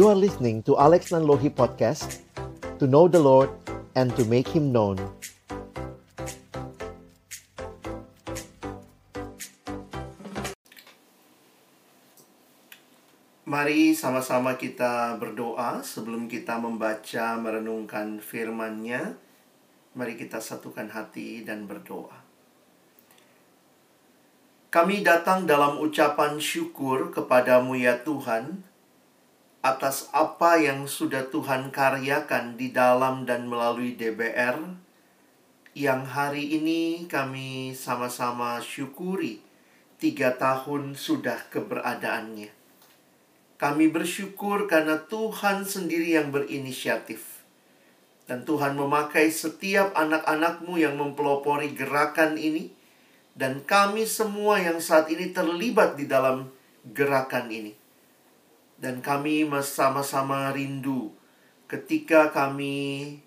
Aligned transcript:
You 0.00 0.08
are 0.08 0.16
listening 0.16 0.64
to 0.64 0.80
Alex 0.80 1.12
Nanlohi 1.12 1.52
Podcast 1.52 2.24
To 2.80 2.88
know 2.88 3.04
the 3.04 3.20
Lord 3.20 3.52
and 3.92 4.08
to 4.16 4.24
make 4.24 4.48
Him 4.48 4.72
known 4.72 4.96
Mari 13.44 13.92
sama-sama 13.92 14.56
kita 14.56 15.20
berdoa 15.20 15.84
sebelum 15.84 16.32
kita 16.32 16.56
membaca 16.56 17.36
merenungkan 17.36 18.24
firman-Nya. 18.24 19.20
Mari 19.92 20.16
kita 20.16 20.40
satukan 20.40 20.88
hati 20.96 21.44
dan 21.44 21.68
berdoa. 21.68 22.24
Kami 24.72 25.04
datang 25.04 25.44
dalam 25.44 25.76
ucapan 25.76 26.40
syukur 26.40 27.12
kepadamu 27.12 27.76
ya 27.76 28.00
Tuhan 28.00 28.69
atas 29.60 30.08
apa 30.16 30.56
yang 30.56 30.88
sudah 30.88 31.28
Tuhan 31.28 31.68
karyakan 31.68 32.56
di 32.56 32.72
dalam 32.72 33.28
dan 33.28 33.44
melalui 33.44 33.92
DBR 33.92 34.56
yang 35.76 36.02
hari 36.02 36.56
ini 36.56 37.04
kami 37.06 37.76
sama-sama 37.76 38.58
syukuri 38.64 39.44
tiga 40.00 40.32
tahun 40.34 40.96
sudah 40.96 41.46
keberadaannya. 41.52 42.50
Kami 43.60 43.92
bersyukur 43.92 44.64
karena 44.64 44.96
Tuhan 45.04 45.68
sendiri 45.68 46.16
yang 46.16 46.32
berinisiatif. 46.32 47.44
Dan 48.24 48.48
Tuhan 48.48 48.80
memakai 48.80 49.28
setiap 49.28 49.92
anak-anakmu 49.92 50.80
yang 50.80 50.96
mempelopori 50.96 51.76
gerakan 51.76 52.40
ini. 52.40 52.72
Dan 53.36 53.60
kami 53.60 54.08
semua 54.08 54.56
yang 54.56 54.80
saat 54.80 55.12
ini 55.12 55.36
terlibat 55.36 56.00
di 56.00 56.08
dalam 56.08 56.48
gerakan 56.96 57.52
ini. 57.52 57.79
Dan 58.80 59.04
kami 59.04 59.44
sama-sama 59.60 60.48
rindu 60.56 61.12
ketika 61.68 62.32
kami 62.32 63.20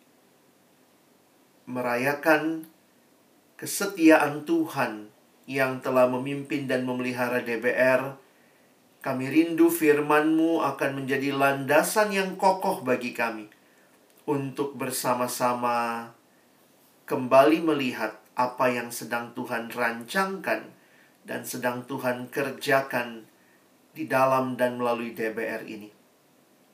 merayakan 1.70 2.68
kesetiaan 3.56 4.44
Tuhan 4.44 5.14
yang 5.48 5.80
telah 5.80 6.12
memimpin 6.12 6.68
dan 6.68 6.84
memelihara 6.84 7.40
DBR 7.40 8.20
kami 9.04 9.28
rindu 9.28 9.68
firman-Mu 9.68 10.64
akan 10.64 11.04
menjadi 11.04 11.36
landasan 11.36 12.16
yang 12.16 12.40
kokoh 12.40 12.84
bagi 12.88 13.12
kami 13.12 13.52
untuk 14.23 14.80
bersama-sama 14.80 16.08
kembali 17.04 17.60
melihat 17.60 18.16
apa 18.40 18.72
yang 18.72 18.88
sedang 18.95 19.36
Tuhan 19.36 19.67
rancangkan 19.76 20.72
dan 21.28 21.44
sedang 21.44 21.84
Tuhan 21.84 22.32
kerjakan 22.32 23.28
di 23.94 24.09
dalam 24.09 24.58
dan 24.58 24.81
melalui 24.81 25.13
DBR 25.13 25.69
ini. 25.69 25.89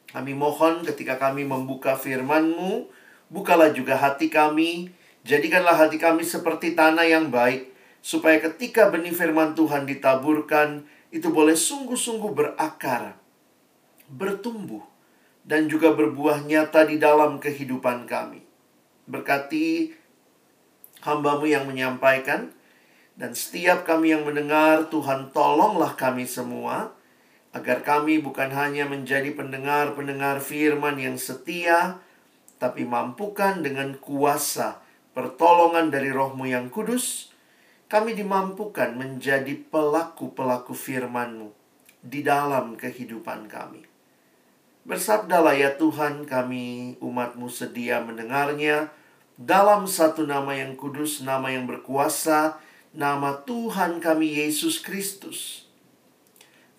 Kami 0.10 0.34
mohon 0.34 0.82
ketika 0.82 1.20
kami 1.22 1.46
membuka 1.46 1.94
firman-Mu, 1.94 2.90
bukalah 3.30 3.70
juga 3.76 4.00
hati 4.00 4.32
kami, 4.32 4.90
jadikanlah 5.22 5.78
hati 5.78 6.02
kami 6.02 6.26
seperti 6.26 6.74
tanah 6.74 7.06
yang 7.06 7.30
baik, 7.30 7.70
supaya 8.02 8.42
ketika 8.42 8.90
benih 8.90 9.14
firman 9.14 9.54
Tuhan 9.54 9.86
ditaburkan, 9.86 10.88
itu 11.14 11.30
boleh 11.30 11.54
sungguh-sungguh 11.54 12.32
berakar, 12.34 13.20
bertumbuh, 14.10 14.82
dan 15.46 15.70
juga 15.70 15.94
berbuah 15.94 16.48
nyata 16.48 16.90
di 16.90 16.98
dalam 16.98 17.38
kehidupan 17.38 18.10
kami. 18.10 18.42
Berkati 19.06 19.94
hambamu 21.06 21.46
yang 21.46 21.70
menyampaikan, 21.70 22.50
dan 23.20 23.36
setiap 23.36 23.84
kami 23.86 24.16
yang 24.16 24.24
mendengar, 24.26 24.88
Tuhan 24.88 25.30
tolonglah 25.36 25.94
kami 25.94 26.24
semua, 26.24 26.98
agar 27.50 27.82
kami 27.82 28.22
bukan 28.22 28.54
hanya 28.54 28.86
menjadi 28.86 29.34
pendengar-pendengar 29.34 30.38
firman 30.44 31.02
yang 31.02 31.18
setia, 31.18 31.98
tapi 32.62 32.86
mampukan 32.86 33.66
dengan 33.66 33.98
kuasa 33.98 34.84
pertolongan 35.18 35.90
dari 35.90 36.14
rohmu 36.14 36.46
yang 36.46 36.70
kudus, 36.70 37.34
kami 37.90 38.14
dimampukan 38.14 38.94
menjadi 38.94 39.58
pelaku-pelaku 39.74 40.78
firman-Mu 40.78 41.50
di 42.06 42.22
dalam 42.22 42.78
kehidupan 42.78 43.50
kami. 43.50 43.82
Bersabdalah 44.86 45.58
ya 45.58 45.74
Tuhan 45.74 46.30
kami 46.30 46.98
umat-Mu 47.02 47.50
sedia 47.50 48.02
mendengarnya 48.02 48.94
dalam 49.40 49.90
satu 49.90 50.28
nama 50.28 50.54
yang 50.54 50.78
kudus, 50.78 51.26
nama 51.26 51.50
yang 51.50 51.66
berkuasa, 51.66 52.62
nama 52.94 53.42
Tuhan 53.42 54.04
kami 54.04 54.38
Yesus 54.38 54.84
Kristus. 54.84 55.69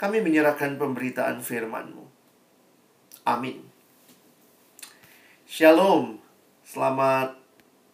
Kami 0.01 0.25
menyerahkan 0.25 0.81
pemberitaan 0.81 1.45
firman-Mu. 1.45 2.09
Amin. 3.29 3.61
Shalom. 5.45 6.17
Selamat 6.65 7.37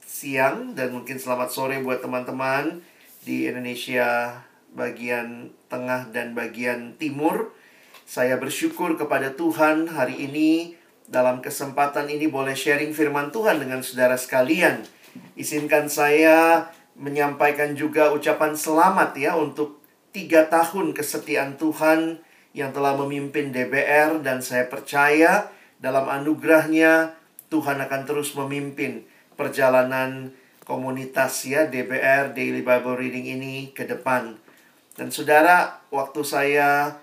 siang 0.06 0.78
dan 0.78 0.94
mungkin 0.94 1.18
selamat 1.18 1.50
sore 1.50 1.82
buat 1.82 1.98
teman-teman 1.98 2.78
di 3.26 3.50
Indonesia 3.50 4.38
bagian 4.70 5.50
tengah 5.66 6.06
dan 6.14 6.30
bagian 6.38 6.94
timur. 6.94 7.50
Saya 8.06 8.38
bersyukur 8.38 8.94
kepada 8.94 9.34
Tuhan 9.34 9.90
hari 9.90 10.30
ini 10.30 10.78
dalam 11.10 11.42
kesempatan 11.42 12.06
ini 12.06 12.30
boleh 12.30 12.54
sharing 12.54 12.94
firman 12.94 13.34
Tuhan 13.34 13.58
dengan 13.58 13.82
saudara 13.82 14.14
sekalian. 14.14 14.86
Izinkan 15.34 15.90
saya 15.90 16.70
menyampaikan 16.94 17.74
juga 17.74 18.14
ucapan 18.14 18.54
selamat 18.54 19.10
ya 19.18 19.34
untuk 19.34 19.75
tiga 20.16 20.48
tahun 20.48 20.96
kesetiaan 20.96 21.60
Tuhan 21.60 22.24
yang 22.56 22.72
telah 22.72 22.96
memimpin 22.96 23.52
DBR 23.52 24.24
dan 24.24 24.40
saya 24.40 24.64
percaya 24.64 25.52
dalam 25.76 26.08
anugerahnya 26.08 27.12
Tuhan 27.52 27.76
akan 27.84 28.02
terus 28.08 28.32
memimpin 28.32 29.04
perjalanan 29.36 30.32
komunitas 30.64 31.44
ya 31.44 31.68
DBR 31.68 32.32
Daily 32.32 32.64
Bible 32.64 32.96
Reading 32.96 33.28
ini 33.28 33.76
ke 33.76 33.84
depan. 33.84 34.40
Dan 34.96 35.12
saudara, 35.12 35.84
waktu 35.92 36.24
saya 36.24 36.96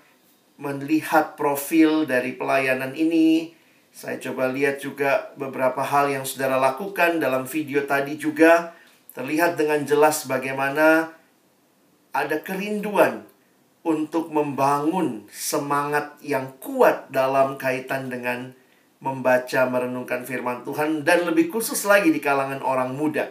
melihat 0.58 1.38
profil 1.38 2.10
dari 2.10 2.34
pelayanan 2.34 2.98
ini, 2.98 3.54
saya 3.94 4.18
coba 4.18 4.50
lihat 4.50 4.82
juga 4.82 5.30
beberapa 5.38 5.86
hal 5.86 6.10
yang 6.10 6.26
saudara 6.26 6.58
lakukan 6.58 7.22
dalam 7.22 7.46
video 7.46 7.86
tadi 7.86 8.18
juga 8.18 8.74
terlihat 9.14 9.54
dengan 9.54 9.86
jelas 9.86 10.26
bagaimana 10.26 11.14
ada 12.14 12.40
kerinduan 12.40 13.26
untuk 13.84 14.32
membangun 14.32 15.26
semangat 15.28 16.16
yang 16.24 16.56
kuat 16.62 17.12
dalam 17.12 17.60
kaitan 17.60 18.08
dengan 18.08 18.56
membaca 19.04 19.68
merenungkan 19.68 20.24
firman 20.24 20.64
Tuhan 20.64 21.04
dan 21.04 21.28
lebih 21.28 21.52
khusus 21.52 21.84
lagi 21.84 22.08
di 22.08 22.22
kalangan 22.24 22.64
orang 22.64 22.96
muda. 22.96 23.28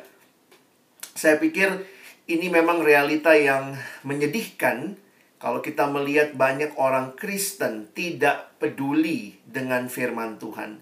Saya 1.17 1.41
pikir 1.41 1.81
ini 2.29 2.53
memang 2.53 2.85
realita 2.85 3.33
yang 3.33 3.73
menyedihkan 4.05 5.01
kalau 5.41 5.59
kita 5.59 5.89
melihat 5.89 6.37
banyak 6.37 6.71
orang 6.79 7.17
Kristen 7.19 7.91
tidak 7.91 8.55
peduli 8.61 9.35
dengan 9.43 9.89
firman 9.89 10.39
Tuhan. 10.39 10.79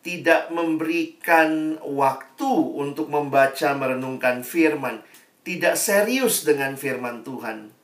Tidak 0.00 0.50
memberikan 0.50 1.76
waktu 1.84 2.52
untuk 2.74 3.12
membaca 3.12 3.76
merenungkan 3.76 4.40
firman. 4.40 5.04
Tidak 5.50 5.74
serius 5.74 6.46
dengan 6.46 6.78
firman 6.78 7.26
Tuhan. 7.26 7.74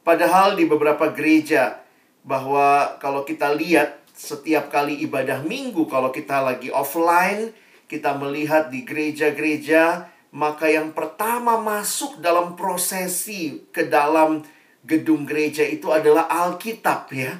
Padahal 0.00 0.56
di 0.56 0.64
beberapa 0.64 1.12
gereja 1.12 1.84
bahwa 2.24 2.96
kalau 2.96 3.28
kita 3.28 3.52
lihat 3.52 4.00
setiap 4.16 4.72
kali 4.72 5.04
ibadah 5.04 5.44
minggu 5.44 5.84
kalau 5.84 6.08
kita 6.08 6.40
lagi 6.40 6.72
offline, 6.72 7.52
kita 7.92 8.16
melihat 8.16 8.72
di 8.72 8.88
gereja-gereja 8.88 10.08
maka 10.32 10.72
yang 10.72 10.96
pertama 10.96 11.60
masuk 11.60 12.24
dalam 12.24 12.56
prosesi 12.56 13.68
ke 13.68 13.84
dalam 13.84 14.40
gedung 14.88 15.28
gereja 15.28 15.60
itu 15.60 15.92
adalah 15.92 16.24
Alkitab 16.24 17.12
ya. 17.12 17.36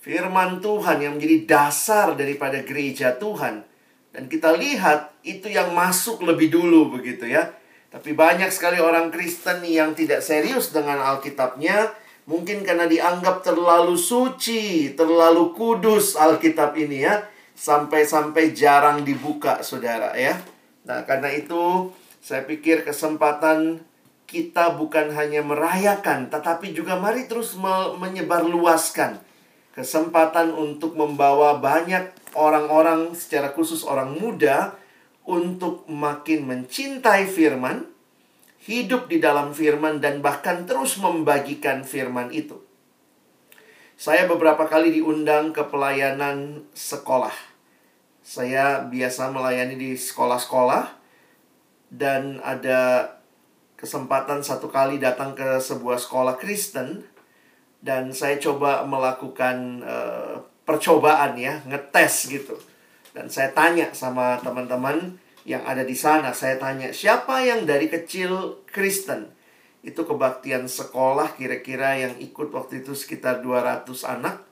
Firman 0.00 0.64
Tuhan 0.64 1.04
yang 1.04 1.20
menjadi 1.20 1.44
dasar 1.44 2.16
daripada 2.16 2.64
gereja 2.64 3.20
Tuhan. 3.20 3.68
Dan 4.16 4.32
kita 4.32 4.56
lihat 4.56 5.12
itu 5.28 5.52
yang 5.52 5.76
masuk 5.76 6.24
lebih 6.24 6.48
dulu 6.48 6.96
begitu 6.96 7.28
ya. 7.28 7.52
Tapi 7.94 8.10
banyak 8.10 8.50
sekali 8.50 8.82
orang 8.82 9.14
Kristen 9.14 9.62
yang 9.62 9.94
tidak 9.94 10.18
serius 10.18 10.74
dengan 10.74 10.98
Alkitabnya. 10.98 11.94
Mungkin 12.26 12.66
karena 12.66 12.90
dianggap 12.90 13.46
terlalu 13.46 13.94
suci, 13.94 14.98
terlalu 14.98 15.54
kudus 15.54 16.18
Alkitab 16.18 16.74
ini 16.74 17.06
ya. 17.06 17.22
Sampai-sampai 17.54 18.50
jarang 18.50 19.06
dibuka 19.06 19.62
saudara 19.62 20.10
ya. 20.18 20.42
Nah 20.90 21.06
karena 21.06 21.30
itu 21.30 21.94
saya 22.18 22.42
pikir 22.42 22.82
kesempatan 22.82 23.78
kita 24.26 24.74
bukan 24.74 25.14
hanya 25.14 25.46
merayakan, 25.46 26.26
tetapi 26.34 26.74
juga 26.74 26.98
mari 26.98 27.30
terus 27.30 27.54
me 27.54 27.94
menyebarluaskan 27.94 29.22
kesempatan 29.74 30.50
untuk 30.50 30.98
membawa 30.98 31.62
banyak 31.62 32.10
orang-orang, 32.34 33.14
secara 33.14 33.54
khusus 33.54 33.86
orang 33.86 34.18
muda, 34.18 34.74
untuk 35.24 35.88
makin 35.88 36.44
mencintai 36.44 37.24
firman, 37.24 37.88
hidup 38.64 39.08
di 39.08 39.20
dalam 39.20 39.56
firman, 39.56 40.00
dan 40.00 40.20
bahkan 40.20 40.68
terus 40.68 41.00
membagikan 41.00 41.84
firman 41.84 42.28
itu. 42.32 42.60
Saya 43.94 44.28
beberapa 44.28 44.68
kali 44.68 44.92
diundang 44.92 45.54
ke 45.54 45.64
pelayanan 45.70 46.66
sekolah. 46.76 47.32
Saya 48.24 48.84
biasa 48.88 49.32
melayani 49.32 49.76
di 49.76 49.90
sekolah-sekolah 49.94 50.96
dan 51.92 52.40
ada 52.42 53.12
kesempatan 53.78 54.40
satu 54.40 54.72
kali 54.72 54.96
datang 54.96 55.36
ke 55.36 55.60
sebuah 55.60 56.00
sekolah 56.00 56.40
Kristen 56.40 57.04
dan 57.84 58.16
saya 58.16 58.40
coba 58.40 58.82
melakukan 58.88 59.84
uh, 59.84 60.40
percobaan 60.64 61.36
ya, 61.36 61.60
ngetes 61.68 62.32
gitu. 62.32 62.56
Dan 63.14 63.30
saya 63.30 63.54
tanya 63.54 63.94
sama 63.94 64.42
teman-teman 64.42 65.14
yang 65.46 65.62
ada 65.62 65.86
di 65.86 65.94
sana, 65.94 66.34
saya 66.34 66.58
tanya, 66.58 66.90
siapa 66.90 67.46
yang 67.46 67.62
dari 67.62 67.86
kecil 67.86 68.58
Kristen? 68.66 69.30
Itu 69.86 70.02
kebaktian 70.02 70.66
sekolah 70.66 71.38
kira-kira 71.38 71.94
yang 71.94 72.18
ikut 72.18 72.50
waktu 72.50 72.82
itu 72.82 72.98
sekitar 72.98 73.38
200 73.38 73.86
anak. 74.02 74.42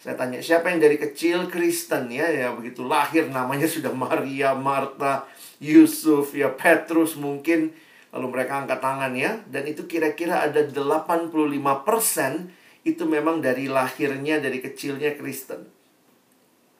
Saya 0.00 0.16
tanya, 0.16 0.40
siapa 0.40 0.72
yang 0.72 0.80
dari 0.80 0.96
kecil 0.96 1.52
Kristen 1.52 2.08
ya? 2.08 2.24
Ya 2.30 2.48
begitu 2.54 2.86
lahir 2.86 3.28
namanya 3.28 3.68
sudah 3.68 3.92
Maria, 3.92 4.54
Marta, 4.54 5.26
Yusuf, 5.60 6.32
ya 6.32 6.48
Petrus 6.54 7.18
mungkin. 7.18 7.74
Lalu 8.14 8.26
mereka 8.30 8.62
angkat 8.62 8.80
tangan 8.80 9.12
ya. 9.18 9.42
Dan 9.50 9.66
itu 9.68 9.84
kira-kira 9.90 10.48
ada 10.48 10.64
85% 10.64 12.48
itu 12.86 13.04
memang 13.04 13.42
dari 13.42 13.68
lahirnya, 13.68 14.40
dari 14.40 14.62
kecilnya 14.62 15.18
Kristen. 15.18 15.77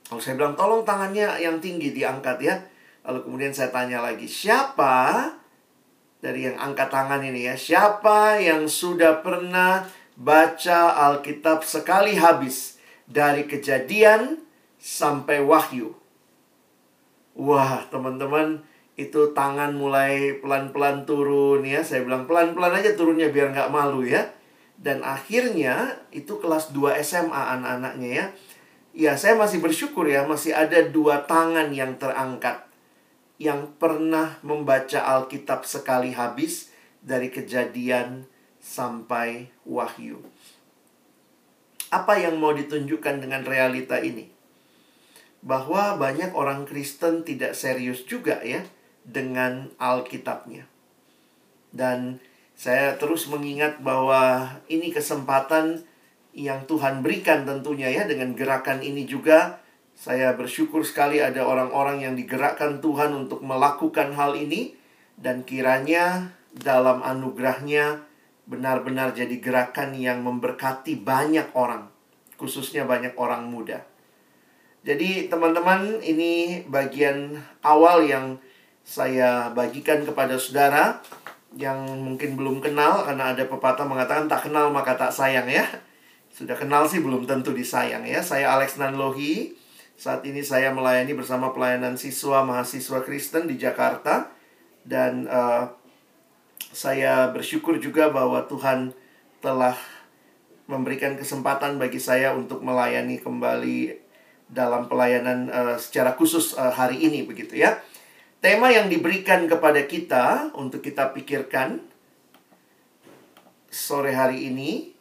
Lalu 0.08 0.20
saya 0.24 0.34
bilang, 0.40 0.56
tolong 0.56 0.82
tangannya 0.84 1.36
yang 1.40 1.60
tinggi 1.60 1.92
diangkat 1.92 2.38
ya. 2.40 2.56
Lalu 3.04 3.24
kemudian 3.24 3.52
saya 3.52 3.72
tanya 3.72 4.04
lagi, 4.04 4.28
siapa 4.28 5.32
dari 6.18 6.50
yang 6.50 6.58
angkat 6.58 6.90
tangan 6.90 7.22
ini 7.22 7.46
ya, 7.46 7.54
siapa 7.54 8.42
yang 8.42 8.66
sudah 8.66 9.22
pernah 9.22 9.86
baca 10.18 10.98
Alkitab 11.08 11.62
sekali 11.62 12.18
habis 12.18 12.76
dari 13.06 13.46
kejadian 13.46 14.42
sampai 14.76 15.40
wahyu? 15.40 15.94
Wah, 17.38 17.86
teman-teman, 17.86 18.66
itu 18.98 19.30
tangan 19.30 19.78
mulai 19.78 20.42
pelan-pelan 20.42 21.06
turun 21.06 21.62
ya. 21.62 21.86
Saya 21.86 22.02
bilang 22.02 22.26
pelan-pelan 22.26 22.82
aja 22.82 22.98
turunnya 22.98 23.30
biar 23.30 23.54
nggak 23.54 23.70
malu 23.70 24.02
ya. 24.02 24.26
Dan 24.74 25.06
akhirnya 25.06 26.02
itu 26.10 26.38
kelas 26.42 26.74
2 26.74 26.98
SMA 27.06 27.42
anak-anaknya 27.58 28.10
ya. 28.10 28.26
Ya, 28.98 29.14
saya 29.14 29.38
masih 29.38 29.62
bersyukur 29.62 30.10
ya, 30.10 30.26
masih 30.26 30.50
ada 30.50 30.82
dua 30.82 31.22
tangan 31.22 31.70
yang 31.70 31.94
terangkat 32.02 32.66
yang 33.38 33.70
pernah 33.78 34.42
membaca 34.42 34.98
Alkitab 34.98 35.62
sekali 35.62 36.10
habis 36.10 36.74
dari 36.98 37.30
kejadian 37.30 38.26
sampai 38.58 39.54
wahyu. 39.62 40.18
Apa 41.94 42.18
yang 42.18 42.42
mau 42.42 42.50
ditunjukkan 42.50 43.22
dengan 43.22 43.46
realita 43.46 44.02
ini? 44.02 44.34
Bahwa 45.46 45.94
banyak 45.94 46.34
orang 46.34 46.66
Kristen 46.66 47.22
tidak 47.22 47.54
serius 47.54 48.02
juga 48.02 48.42
ya 48.42 48.66
dengan 49.06 49.70
Alkitabnya. 49.78 50.66
Dan 51.70 52.18
saya 52.58 52.98
terus 52.98 53.30
mengingat 53.30 53.78
bahwa 53.78 54.58
ini 54.66 54.90
kesempatan 54.90 55.86
yang 56.36 56.68
Tuhan 56.68 57.00
berikan 57.00 57.48
tentunya 57.48 57.88
ya 57.90 58.04
dengan 58.04 58.36
gerakan 58.36 58.84
ini 58.84 59.08
juga 59.08 59.60
saya 59.98 60.30
bersyukur 60.38 60.86
sekali 60.86 61.18
ada 61.18 61.42
orang-orang 61.42 62.06
yang 62.06 62.14
digerakkan 62.14 62.78
Tuhan 62.78 63.26
untuk 63.26 63.42
melakukan 63.42 64.14
hal 64.14 64.38
ini 64.38 64.78
dan 65.18 65.42
kiranya 65.42 66.30
dalam 66.54 67.02
anugerahnya 67.02 68.06
benar-benar 68.48 69.12
jadi 69.12 69.36
gerakan 69.42 69.98
yang 69.98 70.24
memberkati 70.24 71.02
banyak 71.02 71.52
orang, 71.52 71.90
khususnya 72.40 72.86
banyak 72.88 73.12
orang 73.18 73.50
muda. 73.50 73.84
Jadi 74.86 75.28
teman-teman 75.28 76.00
ini 76.00 76.64
bagian 76.64 77.36
awal 77.60 78.06
yang 78.06 78.40
saya 78.86 79.52
bagikan 79.52 80.06
kepada 80.06 80.40
saudara 80.40 81.02
yang 81.58 81.84
mungkin 82.00 82.40
belum 82.40 82.64
kenal 82.64 83.04
karena 83.04 83.36
ada 83.36 83.44
pepatah 83.44 83.84
mengatakan 83.84 84.30
tak 84.30 84.48
kenal 84.48 84.72
maka 84.72 84.96
tak 84.96 85.12
sayang 85.12 85.44
ya. 85.50 85.66
Sudah 86.38 86.54
kenal 86.54 86.86
sih 86.86 87.02
belum 87.02 87.26
tentu 87.26 87.50
disayang 87.50 88.06
ya. 88.06 88.22
Saya 88.22 88.54
Alex 88.54 88.78
Nanlohi 88.78 89.58
saat 89.98 90.22
ini 90.22 90.38
saya 90.38 90.70
melayani 90.70 91.10
bersama 91.18 91.50
pelayanan 91.50 91.98
siswa 91.98 92.46
mahasiswa 92.46 93.02
Kristen 93.02 93.50
di 93.50 93.58
Jakarta 93.58 94.30
dan 94.86 95.26
uh, 95.26 95.66
saya 96.70 97.34
bersyukur 97.34 97.82
juga 97.82 98.14
bahwa 98.14 98.46
Tuhan 98.46 98.94
telah 99.42 99.74
memberikan 100.70 101.18
kesempatan 101.18 101.82
bagi 101.82 101.98
saya 101.98 102.30
untuk 102.38 102.62
melayani 102.62 103.18
kembali 103.18 103.98
dalam 104.46 104.86
pelayanan 104.86 105.50
uh, 105.50 105.74
secara 105.74 106.14
khusus 106.14 106.54
uh, 106.54 106.70
hari 106.70 107.02
ini 107.02 107.26
begitu 107.26 107.58
ya. 107.58 107.82
Tema 108.38 108.70
yang 108.70 108.86
diberikan 108.86 109.50
kepada 109.50 109.82
kita 109.90 110.54
untuk 110.54 110.86
kita 110.86 111.10
pikirkan 111.10 111.82
sore 113.66 114.14
hari 114.14 114.46
ini 114.46 114.97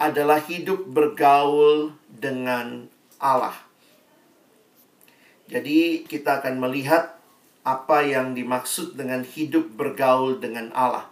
adalah 0.00 0.40
hidup 0.40 0.88
bergaul 0.88 1.92
dengan 2.08 2.88
Allah. 3.20 3.52
Jadi 5.44 6.08
kita 6.08 6.40
akan 6.40 6.56
melihat 6.56 7.20
apa 7.60 8.00
yang 8.00 8.32
dimaksud 8.32 8.96
dengan 8.96 9.20
hidup 9.20 9.76
bergaul 9.76 10.40
dengan 10.40 10.72
Allah. 10.72 11.04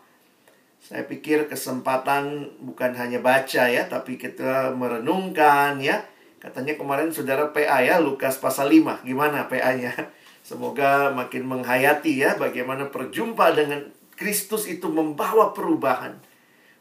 Saya 0.80 1.04
pikir 1.04 1.52
kesempatan 1.52 2.48
bukan 2.64 2.96
hanya 2.96 3.20
baca 3.20 3.68
ya, 3.68 3.84
tapi 3.84 4.16
kita 4.16 4.72
merenungkan 4.72 5.76
ya. 5.84 6.00
Katanya 6.40 6.80
kemarin 6.80 7.12
saudara 7.12 7.52
PA 7.52 7.84
ya, 7.84 8.00
Lukas 8.00 8.40
pasal 8.40 8.72
5. 8.72 9.04
Gimana 9.04 9.50
PA-nya? 9.52 9.92
Semoga 10.48 11.12
makin 11.12 11.44
menghayati 11.44 12.24
ya 12.24 12.40
bagaimana 12.40 12.88
perjumpa 12.88 13.52
dengan 13.52 13.84
Kristus 14.16 14.64
itu 14.64 14.88
membawa 14.88 15.52
perubahan. 15.52 16.16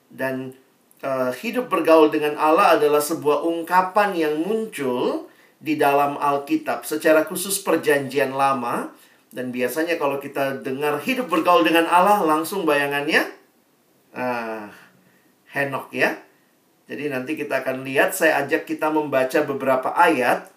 Dan 0.08 0.56
uh, 1.04 1.32
hidup 1.34 1.70
bergaul 1.70 2.10
dengan 2.10 2.38
Allah 2.40 2.80
adalah 2.80 3.02
sebuah 3.02 3.46
ungkapan 3.46 4.18
yang 4.18 4.36
muncul 4.42 5.30
di 5.58 5.74
dalam 5.78 6.18
Alkitab, 6.22 6.86
secara 6.86 7.26
khusus 7.26 7.62
Perjanjian 7.62 8.34
Lama. 8.34 8.94
Dan 9.28 9.52
biasanya 9.52 10.00
kalau 10.00 10.18
kita 10.24 10.64
dengar 10.64 10.98
hidup 11.04 11.28
bergaul 11.28 11.62
dengan 11.62 11.86
Allah, 11.90 12.24
langsung 12.24 12.64
bayangannya 12.64 13.28
uh, 14.16 14.66
Henok 15.52 15.92
ya. 15.94 16.16
Jadi 16.88 17.12
nanti 17.12 17.36
kita 17.36 17.62
akan 17.66 17.84
lihat, 17.84 18.16
saya 18.16 18.48
ajak 18.48 18.64
kita 18.64 18.88
membaca 18.88 19.44
beberapa 19.44 19.92
ayat. 19.92 20.48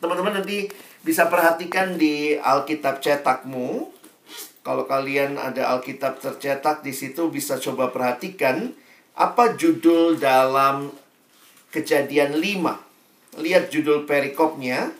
Teman-teman 0.00 0.40
nanti 0.40 0.72
bisa 1.04 1.28
perhatikan 1.28 2.00
di 2.00 2.40
Alkitab 2.40 3.04
cetakmu. 3.04 3.92
Kalau 4.64 4.88
kalian 4.88 5.36
ada 5.36 5.76
Alkitab 5.76 6.24
tercetak 6.24 6.80
di 6.80 6.96
situ 6.96 7.28
bisa 7.28 7.60
coba 7.60 7.92
perhatikan 7.92 8.72
apa 9.14 9.54
judul 9.54 10.18
dalam 10.18 10.90
Kejadian 11.74 12.38
5 12.38 13.42
lihat 13.42 13.66
judul 13.66 14.06
perikopnya. 14.06 14.94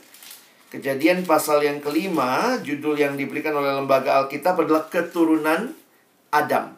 Kejadian 0.74 1.22
pasal 1.22 1.62
yang 1.62 1.78
kelima, 1.78 2.58
judul 2.66 2.98
yang 2.98 3.14
diberikan 3.14 3.54
oleh 3.54 3.78
lembaga 3.78 4.18
Alkitab 4.18 4.66
adalah 4.66 4.90
keturunan 4.90 5.70
Adam. 6.34 6.74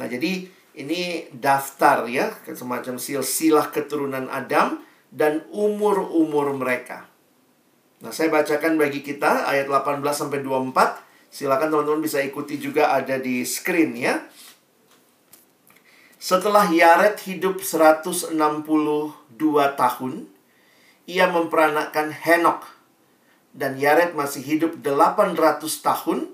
Nah, 0.00 0.06
jadi 0.08 0.48
ini 0.80 1.28
daftar 1.28 2.08
ya, 2.08 2.32
semacam 2.56 2.96
silsilah 2.96 3.68
keturunan 3.68 4.32
Adam 4.32 4.80
dan 5.12 5.44
umur-umur 5.52 6.56
mereka. 6.56 7.04
Nah, 8.00 8.16
saya 8.16 8.32
bacakan 8.32 8.80
bagi 8.80 9.04
kita 9.04 9.44
ayat 9.44 9.68
18 9.68 10.00
sampai 10.16 10.40
24. 10.40 11.04
Silakan 11.28 11.68
teman-teman 11.68 12.00
bisa 12.00 12.24
ikuti 12.24 12.56
juga 12.56 12.96
ada 12.96 13.20
di 13.20 13.44
screen 13.44 13.92
ya. 13.92 14.24
Setelah 16.16 16.72
Yaret 16.72 17.20
hidup 17.28 17.60
162 17.60 18.32
tahun, 19.76 20.14
ia 21.04 21.28
memperanakkan 21.28 22.08
Henok. 22.08 22.64
Dan 23.56 23.76
Yared 23.76 24.16
masih 24.16 24.44
hidup 24.44 24.80
800 24.80 25.36
tahun 25.80 26.28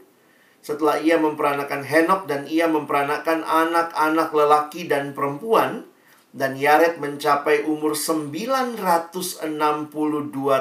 setelah 0.62 1.02
ia 1.02 1.18
memperanakan 1.18 1.82
Henok 1.82 2.30
dan 2.30 2.46
ia 2.46 2.70
memperanakan 2.70 3.42
anak-anak 3.42 4.30
lelaki 4.30 4.86
dan 4.86 5.10
perempuan 5.10 5.86
dan 6.30 6.54
Yared 6.54 7.02
mencapai 7.02 7.66
umur 7.66 7.98
962 7.98 9.42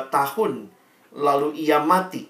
tahun 0.09 0.53
lalu 1.13 1.49
ia 1.57 1.77
mati. 1.81 2.25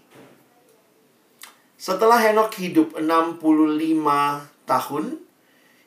Setelah 1.79 2.19
Henok 2.19 2.53
hidup 2.61 2.93
65 2.99 3.39
tahun, 4.69 5.30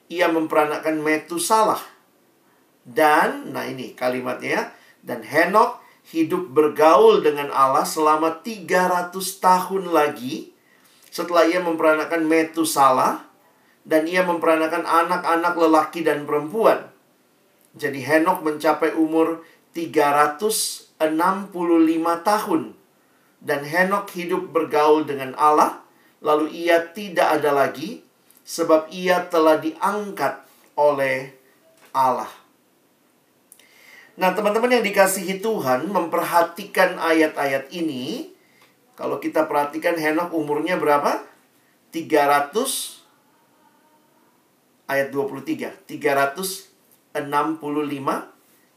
ia 0.08 0.28
memperanakan 0.28 1.00
Metusalah. 1.00 1.80
Dan, 2.84 3.56
nah 3.56 3.64
ini 3.64 3.96
kalimatnya 3.96 4.50
ya, 4.50 4.62
dan 5.00 5.24
Henok 5.24 5.80
hidup 6.12 6.52
bergaul 6.52 7.24
dengan 7.24 7.48
Allah 7.48 7.88
selama 7.88 8.44
300 8.44 9.12
tahun 9.40 9.88
lagi 9.88 10.52
setelah 11.08 11.48
ia 11.48 11.64
memperanakan 11.64 12.28
Metusala 12.28 13.24
dan 13.88 14.04
ia 14.04 14.20
memperanakan 14.26 14.84
anak-anak 14.84 15.54
lelaki 15.56 16.04
dan 16.04 16.28
perempuan. 16.28 16.92
Jadi 17.72 18.04
Henok 18.04 18.44
mencapai 18.44 18.92
umur 18.92 19.44
365 19.72 21.00
tahun. 22.20 22.62
Dan 23.44 23.60
Henok 23.60 24.08
hidup 24.16 24.56
bergaul 24.56 25.04
dengan 25.04 25.36
Allah, 25.36 25.84
lalu 26.24 26.48
ia 26.64 26.80
tidak 26.80 27.40
ada 27.40 27.52
lagi 27.52 28.00
sebab 28.44 28.92
ia 28.92 29.24
telah 29.32 29.56
diangkat 29.58 30.44
oleh 30.76 31.32
Allah. 31.96 32.28
Nah, 34.14 34.30
teman-teman 34.30 34.78
yang 34.78 34.84
dikasihi 34.86 35.42
Tuhan 35.42 35.90
memperhatikan 35.90 37.02
ayat-ayat 37.02 37.66
ini. 37.74 38.30
Kalau 38.94 39.18
kita 39.18 39.50
perhatikan 39.50 39.98
Henok 39.98 40.30
umurnya 40.30 40.78
berapa? 40.78 41.18
300 41.90 42.54
ayat 44.86 45.10
23. 45.10 45.74
365 45.90 47.18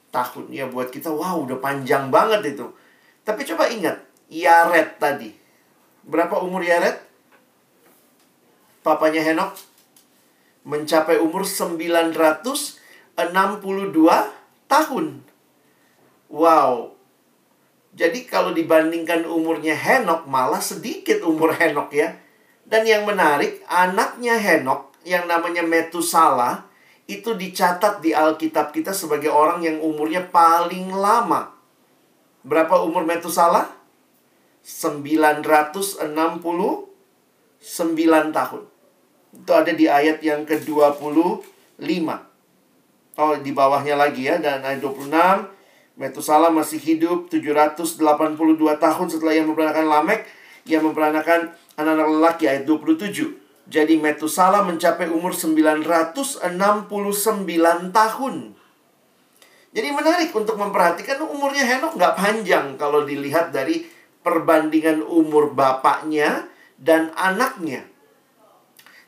tahun. 0.10 0.46
Ya 0.50 0.66
buat 0.66 0.90
kita 0.90 1.14
wow 1.14 1.46
udah 1.46 1.62
panjang 1.62 2.10
banget 2.10 2.58
itu. 2.58 2.66
Tapi 3.22 3.46
coba 3.54 3.70
ingat 3.70 4.02
Yaret 4.34 4.98
tadi. 4.98 5.30
Berapa 6.02 6.42
umur 6.42 6.66
Yaret? 6.66 7.07
Papanya 8.88 9.20
Henok 9.20 9.52
mencapai 10.64 11.20
umur 11.20 11.44
962 11.44 13.20
tahun. 14.72 15.06
Wow. 16.32 16.96
Jadi 17.92 18.24
kalau 18.24 18.56
dibandingkan 18.56 19.28
umurnya 19.28 19.76
Henok 19.76 20.32
malah 20.32 20.64
sedikit 20.64 21.20
umur 21.28 21.52
Henok 21.60 21.92
ya. 21.92 22.16
Dan 22.64 22.88
yang 22.88 23.04
menarik, 23.04 23.60
anaknya 23.68 24.40
Henok 24.40 24.96
yang 25.04 25.28
namanya 25.28 25.68
Metusala 25.68 26.64
itu 27.12 27.36
dicatat 27.36 28.00
di 28.00 28.16
Alkitab 28.16 28.72
kita 28.72 28.96
sebagai 28.96 29.36
orang 29.36 29.68
yang 29.68 29.84
umurnya 29.84 30.32
paling 30.32 30.96
lama. 30.96 31.52
Berapa 32.48 32.80
umur 32.88 33.04
Metusala? 33.04 33.68
969 34.64 36.08
tahun. 38.32 38.77
Itu 39.38 39.52
ada 39.54 39.72
di 39.74 39.86
ayat 39.86 40.22
yang 40.26 40.44
ke-25. 40.44 42.08
Oh, 43.18 43.34
di 43.38 43.52
bawahnya 43.54 43.96
lagi 43.98 44.30
ya. 44.30 44.42
Dan 44.42 44.66
ayat 44.66 44.82
26, 44.82 45.10
Metusala 45.98 46.54
masih 46.54 46.78
hidup 46.78 47.30
782 47.34 47.98
tahun 48.78 49.08
setelah 49.10 49.34
ia 49.34 49.42
memperanakan 49.46 49.86
Lamek. 49.90 50.22
Ia 50.70 50.78
memperanakan 50.84 51.54
anak-anak 51.78 52.08
lelaki 52.18 52.44
ayat 52.46 52.70
27. 52.70 53.48
Jadi 53.68 54.00
Metusala 54.00 54.64
mencapai 54.64 55.12
umur 55.12 55.36
969 55.36 56.48
tahun. 57.92 58.36
Jadi 59.76 59.90
menarik 59.92 60.32
untuk 60.32 60.56
memperhatikan 60.56 61.20
umurnya 61.22 61.68
Henok 61.68 62.00
nggak 62.00 62.16
panjang 62.16 62.66
kalau 62.80 63.04
dilihat 63.04 63.52
dari 63.52 63.84
perbandingan 64.24 65.04
umur 65.04 65.52
bapaknya 65.52 66.48
dan 66.80 67.12
anaknya. 67.14 67.86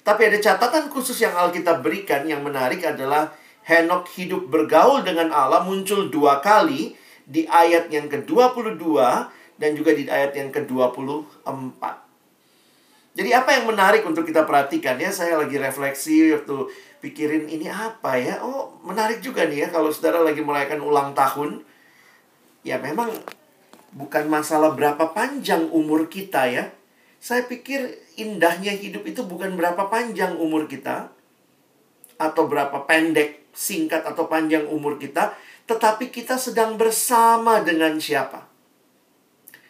Tapi 0.10 0.26
ada 0.26 0.42
catatan 0.42 0.90
khusus 0.90 1.22
yang 1.22 1.38
Alkitab 1.38 1.86
berikan 1.86 2.26
yang 2.26 2.42
menarik 2.42 2.82
adalah 2.82 3.30
Henok 3.62 4.10
hidup 4.18 4.50
bergaul 4.50 5.06
dengan 5.06 5.30
Allah 5.30 5.62
muncul 5.62 6.10
dua 6.10 6.42
kali 6.42 6.98
di 7.30 7.46
ayat 7.46 7.94
yang 7.94 8.10
ke-22 8.10 8.98
dan 9.62 9.78
juga 9.78 9.94
di 9.94 10.10
ayat 10.10 10.34
yang 10.34 10.50
ke-24. 10.50 11.78
Jadi 13.14 13.30
apa 13.38 13.54
yang 13.54 13.70
menarik 13.70 14.02
untuk 14.02 14.26
kita 14.26 14.50
perhatikan 14.50 14.98
ya? 14.98 15.14
Saya 15.14 15.38
lagi 15.38 15.62
refleksi 15.62 16.34
waktu 16.34 16.58
pikirin 17.06 17.46
ini 17.46 17.70
apa 17.70 18.18
ya? 18.18 18.42
Oh, 18.42 18.82
menarik 18.82 19.22
juga 19.22 19.46
nih 19.46 19.66
ya 19.66 19.68
kalau 19.70 19.94
saudara 19.94 20.26
lagi 20.26 20.42
merayakan 20.42 20.82
ulang 20.82 21.14
tahun. 21.14 21.62
Ya 22.66 22.82
memang 22.82 23.14
bukan 23.94 24.26
masalah 24.26 24.74
berapa 24.74 25.14
panjang 25.14 25.70
umur 25.70 26.10
kita 26.10 26.50
ya. 26.50 26.74
Saya 27.20 27.44
pikir 27.44 28.00
indahnya 28.16 28.72
hidup 28.72 29.04
itu 29.04 29.28
bukan 29.28 29.60
berapa 29.60 29.92
panjang 29.92 30.40
umur 30.40 30.72
kita 30.72 31.12
atau 32.16 32.44
berapa 32.48 32.88
pendek, 32.88 33.52
singkat 33.52 34.08
atau 34.08 34.32
panjang 34.32 34.68
umur 34.68 34.96
kita, 34.96 35.36
tetapi 35.68 36.12
kita 36.12 36.40
sedang 36.40 36.80
bersama 36.80 37.60
dengan 37.60 38.00
siapa. 38.00 38.48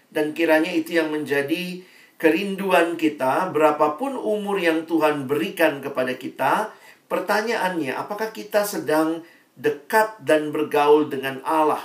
Dan 0.10 0.34
kiranya 0.34 0.74
itu 0.74 0.98
yang 0.98 1.14
menjadi 1.14 1.86
kerinduan 2.22 2.98
kita, 2.98 3.50
berapapun 3.54 4.18
umur 4.18 4.58
yang 4.58 4.86
Tuhan 4.90 5.26
berikan 5.30 5.82
kepada 5.82 6.14
kita, 6.18 6.74
pertanyaannya, 7.10 7.94
apakah 7.94 8.34
kita 8.34 8.66
sedang 8.66 9.22
dekat 9.58 10.22
dan 10.22 10.50
bergaul 10.50 11.10
dengan 11.10 11.42
Allah? 11.46 11.82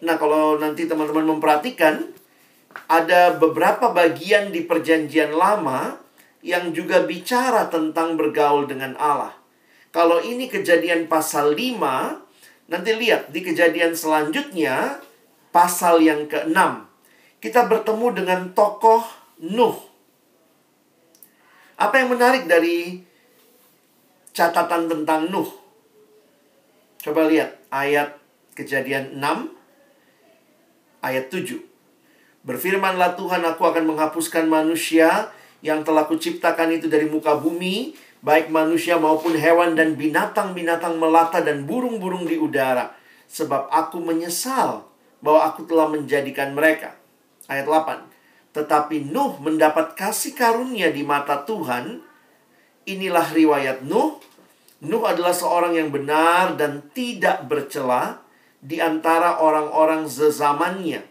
Nah, 0.00 0.16
kalau 0.16 0.56
nanti 0.56 0.88
teman-teman 0.88 1.36
memperhatikan, 1.36 2.08
ada 2.90 3.34
beberapa 3.34 3.90
bagian 3.90 4.54
di 4.54 4.62
Perjanjian 4.62 5.34
Lama 5.34 5.98
yang 6.40 6.70
juga 6.70 7.02
bicara 7.02 7.66
tentang 7.66 8.14
bergaul 8.14 8.70
dengan 8.70 8.94
Allah. 8.96 9.34
Kalau 9.90 10.22
ini 10.22 10.46
kejadian 10.46 11.10
pasal 11.10 11.58
5, 11.58 12.70
nanti 12.70 12.90
lihat 12.94 13.34
di 13.34 13.42
kejadian 13.42 13.98
selanjutnya, 13.98 15.02
pasal 15.50 15.98
yang 15.98 16.30
ke-6. 16.30 16.58
Kita 17.42 17.66
bertemu 17.66 18.06
dengan 18.14 18.40
tokoh 18.54 19.02
Nuh. 19.40 19.78
Apa 21.80 22.04
yang 22.04 22.12
menarik 22.12 22.46
dari 22.46 23.02
catatan 24.30 24.86
tentang 24.86 25.26
Nuh? 25.32 25.48
Coba 27.00 27.26
lihat 27.26 27.56
ayat 27.72 28.14
kejadian 28.52 29.18
6, 29.18 29.48
ayat 31.02 31.32
7. 31.32 31.69
Berfirmanlah 32.40 33.20
Tuhan, 33.20 33.44
aku 33.44 33.68
akan 33.68 33.84
menghapuskan 33.92 34.48
manusia 34.48 35.28
yang 35.60 35.84
telah 35.84 36.08
kuciptakan 36.08 36.72
itu 36.72 36.88
dari 36.88 37.04
muka 37.04 37.36
bumi, 37.36 37.92
baik 38.24 38.48
manusia 38.48 38.96
maupun 38.96 39.36
hewan 39.36 39.76
dan 39.76 39.92
binatang-binatang 39.92 40.96
melata 40.96 41.44
dan 41.44 41.68
burung-burung 41.68 42.24
di 42.24 42.40
udara. 42.40 42.96
Sebab 43.28 43.68
aku 43.68 44.00
menyesal 44.00 44.88
bahwa 45.20 45.52
aku 45.52 45.68
telah 45.68 45.92
menjadikan 45.92 46.56
mereka. 46.56 46.96
Ayat 47.44 47.68
8. 47.68 48.56
Tetapi 48.56 49.12
Nuh 49.12 49.36
mendapat 49.38 49.92
kasih 49.92 50.32
karunia 50.32 50.88
di 50.88 51.04
mata 51.04 51.44
Tuhan. 51.44 52.00
Inilah 52.88 53.28
riwayat 53.36 53.84
Nuh. 53.84 54.16
Nuh 54.80 55.04
adalah 55.04 55.36
seorang 55.36 55.76
yang 55.76 55.92
benar 55.92 56.56
dan 56.56 56.88
tidak 56.96 57.44
bercela 57.44 58.24
di 58.64 58.80
antara 58.80 59.44
orang-orang 59.44 60.08
zezamannya 60.08 61.09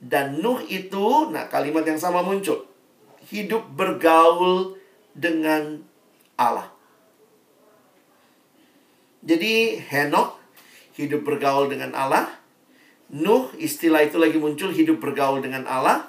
dan 0.00 0.40
Nuh 0.40 0.64
itu, 0.64 1.28
nah 1.28 1.52
kalimat 1.52 1.84
yang 1.84 2.00
sama 2.00 2.24
muncul. 2.24 2.64
Hidup 3.28 3.68
bergaul 3.76 4.80
dengan 5.12 5.84
Allah. 6.40 6.72
Jadi 9.20 9.76
Henok 9.76 10.40
hidup 10.96 11.28
bergaul 11.28 11.68
dengan 11.68 11.92
Allah. 11.92 12.32
Nuh 13.12 13.52
istilah 13.60 14.00
itu 14.08 14.16
lagi 14.16 14.40
muncul 14.40 14.72
hidup 14.72 15.04
bergaul 15.04 15.44
dengan 15.44 15.68
Allah. 15.68 16.08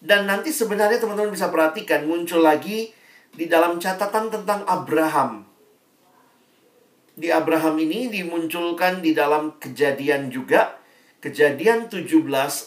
Dan 0.00 0.24
nanti 0.24 0.48
sebenarnya 0.48 0.96
teman-teman 0.96 1.36
bisa 1.36 1.52
perhatikan 1.52 2.08
muncul 2.08 2.40
lagi 2.40 2.96
di 3.34 3.44
dalam 3.44 3.76
catatan 3.76 4.32
tentang 4.32 4.64
Abraham. 4.64 5.44
Di 7.18 7.28
Abraham 7.28 7.76
ini 7.82 8.08
dimunculkan 8.08 9.04
di 9.04 9.12
dalam 9.12 9.58
kejadian 9.60 10.30
juga 10.32 10.77
Kejadian 11.18 11.90
17 11.90 12.14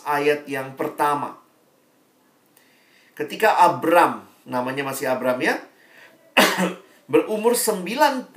ayat 0.03 0.43
yang 0.43 0.75
pertama. 0.75 1.39
Ketika 3.15 3.55
Abram, 3.63 4.27
namanya 4.43 4.83
masih 4.83 5.07
Abram 5.07 5.39
ya, 5.39 5.55
berumur 7.11 7.55
99 7.55 8.35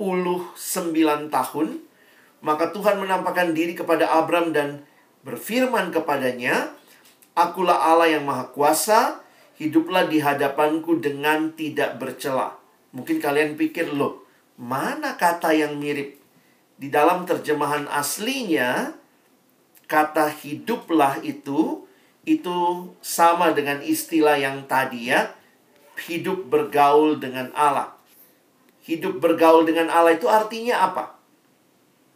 tahun, 1.27 1.67
maka 2.39 2.71
Tuhan 2.71 3.03
menampakkan 3.03 3.51
diri 3.51 3.75
kepada 3.75 4.07
Abram 4.07 4.55
dan 4.55 4.87
berfirman 5.27 5.91
kepadanya, 5.91 6.71
Akulah 7.35 7.75
Allah 7.75 8.15
yang 8.15 8.23
Maha 8.23 8.55
Kuasa, 8.55 9.19
hiduplah 9.59 10.07
di 10.07 10.23
hadapanku 10.23 10.95
dengan 11.03 11.51
tidak 11.59 11.99
bercela. 11.99 12.55
Mungkin 12.95 13.19
kalian 13.19 13.59
pikir, 13.59 13.91
loh, 13.91 14.23
mana 14.55 15.19
kata 15.19 15.51
yang 15.51 15.75
mirip? 15.75 16.15
Di 16.79 16.87
dalam 16.87 17.27
terjemahan 17.27 17.91
aslinya, 17.91 18.95
kata 19.85 20.29
hiduplah 20.29 21.21
itu 21.21 21.85
itu 22.25 22.89
sama 23.05 23.53
dengan 23.53 23.85
istilah 23.85 24.35
yang 24.35 24.65
tadi 24.65 25.13
ya 25.13 25.33
hidup 26.09 26.51
bergaul 26.51 27.17
dengan 27.21 27.53
Allah. 27.55 27.95
Hidup 28.85 29.17
bergaul 29.17 29.65
dengan 29.65 29.89
Allah 29.89 30.13
itu 30.13 30.29
artinya 30.29 30.85
apa? 30.85 31.17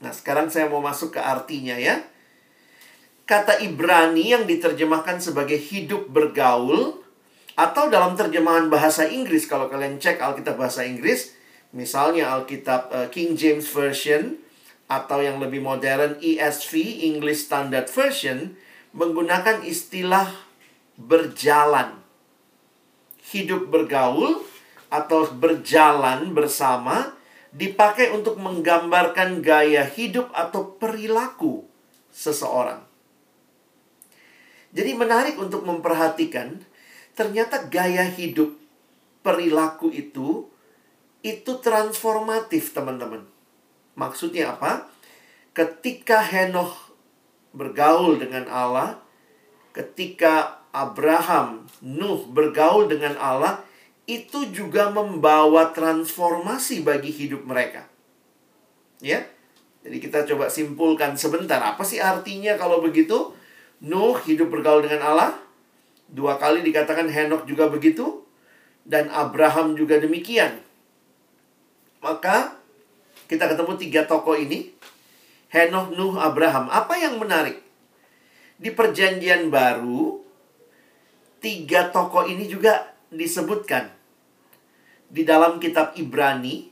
Nah 0.04 0.14
sekarang 0.14 0.52
saya 0.52 0.70
mau 0.70 0.84
masuk 0.84 1.18
ke 1.18 1.22
artinya 1.22 1.80
ya. 1.80 2.04
Kata 3.26 3.62
Ibrani 3.62 4.34
yang 4.34 4.44
diterjemahkan 4.50 5.22
sebagai 5.22 5.58
hidup 5.58 6.10
bergaul 6.10 6.98
atau 7.54 7.92
dalam 7.92 8.18
terjemahan 8.18 8.72
bahasa 8.72 9.06
Inggris 9.06 9.46
kalau 9.46 9.70
kalian 9.70 10.02
cek 10.02 10.18
Alkitab 10.18 10.56
bahasa 10.58 10.88
Inggris 10.88 11.36
misalnya 11.76 12.32
Alkitab 12.34 12.82
uh, 12.90 13.08
King 13.12 13.36
James 13.36 13.68
Version 13.70 14.40
atau 14.90 15.22
yang 15.22 15.38
lebih 15.38 15.62
modern 15.62 16.18
ESV 16.18 17.06
English 17.06 17.46
Standard 17.46 17.86
Version 17.88 18.58
menggunakan 18.98 19.62
istilah 19.62 20.34
berjalan. 20.98 22.02
Hidup 23.30 23.70
bergaul 23.70 24.42
atau 24.90 25.30
berjalan 25.30 26.34
bersama 26.34 27.14
dipakai 27.54 28.10
untuk 28.10 28.42
menggambarkan 28.42 29.46
gaya 29.46 29.86
hidup 29.86 30.34
atau 30.34 30.74
perilaku 30.82 31.70
seseorang. 32.10 32.82
Jadi 34.74 34.92
menarik 34.98 35.38
untuk 35.38 35.66
memperhatikan 35.66 36.62
ternyata 37.14 37.70
gaya 37.70 38.06
hidup 38.06 38.54
perilaku 39.22 39.94
itu 39.94 40.50
itu 41.20 41.52
transformatif, 41.60 42.72
teman-teman. 42.72 43.28
Maksudnya 44.00 44.56
apa? 44.56 44.88
Ketika 45.52 46.24
Henoch 46.24 46.96
bergaul 47.52 48.16
dengan 48.16 48.48
Allah, 48.48 49.04
ketika 49.76 50.64
Abraham, 50.72 51.68
Nuh 51.84 52.24
bergaul 52.32 52.88
dengan 52.88 53.20
Allah, 53.20 53.60
itu 54.08 54.48
juga 54.56 54.88
membawa 54.88 55.76
transformasi 55.76 56.82
bagi 56.82 57.12
hidup 57.12 57.44
mereka. 57.44 57.86
Ya. 59.04 59.28
Jadi 59.80 59.98
kita 60.00 60.28
coba 60.28 60.52
simpulkan 60.52 61.16
sebentar, 61.16 61.60
apa 61.64 61.84
sih 61.88 62.04
artinya 62.04 62.60
kalau 62.60 62.84
begitu? 62.84 63.32
Nuh 63.80 64.16
hidup 64.28 64.52
bergaul 64.52 64.84
dengan 64.84 65.16
Allah, 65.16 65.32
dua 66.12 66.36
kali 66.36 66.60
dikatakan 66.68 67.08
Henok 67.08 67.48
juga 67.48 67.72
begitu, 67.72 68.28
dan 68.84 69.08
Abraham 69.08 69.80
juga 69.80 69.96
demikian. 70.04 70.60
Maka 72.04 72.59
kita 73.30 73.46
ketemu 73.46 73.78
tiga 73.78 74.02
tokoh 74.10 74.34
ini. 74.34 74.74
Henoch, 75.54 75.94
Nuh, 75.94 76.18
Abraham. 76.18 76.70
Apa 76.70 76.98
yang 76.98 77.22
menarik? 77.22 77.62
Di 78.58 78.74
perjanjian 78.74 79.54
baru, 79.54 80.22
tiga 81.42 81.94
tokoh 81.94 82.26
ini 82.26 82.50
juga 82.50 82.92
disebutkan. 83.14 83.90
Di 85.10 85.26
dalam 85.26 85.58
kitab 85.58 85.98
Ibrani, 85.98 86.70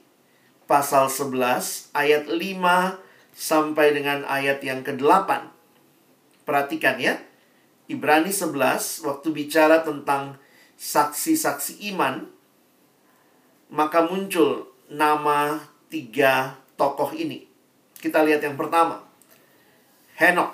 pasal 0.69 1.09
11, 1.09 1.89
ayat 1.93 2.29
5 2.29 3.01
sampai 3.33 3.93
dengan 3.93 4.25
ayat 4.29 4.61
yang 4.61 4.85
ke-8. 4.85 5.29
Perhatikan 6.45 7.01
ya. 7.01 7.17
Ibrani 7.87 8.29
11, 8.29 9.05
waktu 9.07 9.27
bicara 9.33 9.81
tentang 9.81 10.37
saksi-saksi 10.77 11.81
iman, 11.95 12.29
maka 13.73 14.05
muncul 14.05 14.69
nama 14.91 15.57
tiga 15.87 16.55
tokoh 16.79 17.11
ini. 17.15 17.47
Kita 17.97 18.21
lihat 18.23 18.43
yang 18.45 18.55
pertama. 18.55 19.03
Henok. 20.17 20.53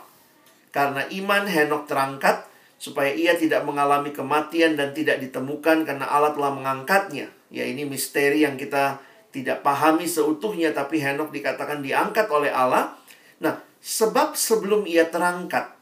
Karena 0.74 1.06
iman 1.06 1.44
Henok 1.46 1.86
terangkat 1.86 2.50
supaya 2.82 3.13
ia 3.13 3.38
tidak 3.38 3.63
mengalami 3.63 4.12
kematian 4.12 4.75
dan 4.75 4.92
tidak 4.92 5.22
ditemukan 5.24 5.88
karena 5.88 6.04
Allah 6.10 6.36
telah 6.36 6.52
mengangkatnya. 6.52 7.30
Ya 7.54 7.63
ini 7.63 7.86
misteri 7.86 8.44
yang 8.44 8.58
kita 8.58 8.98
tidak 9.30 9.62
pahami 9.62 10.10
seutuhnya 10.10 10.74
tapi 10.74 11.00
Henok 11.00 11.30
dikatakan 11.32 11.80
diangkat 11.86 12.28
oleh 12.28 12.50
Allah. 12.50 12.98
Nah, 13.40 13.62
sebab 13.80 14.34
sebelum 14.34 14.84
ia 14.90 15.08
terangkat, 15.08 15.74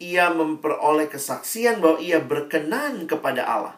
ia 0.00 0.32
memperoleh 0.32 1.12
kesaksian 1.12 1.78
bahwa 1.78 2.00
ia 2.00 2.18
berkenan 2.18 3.04
kepada 3.04 3.44
Allah. 3.44 3.76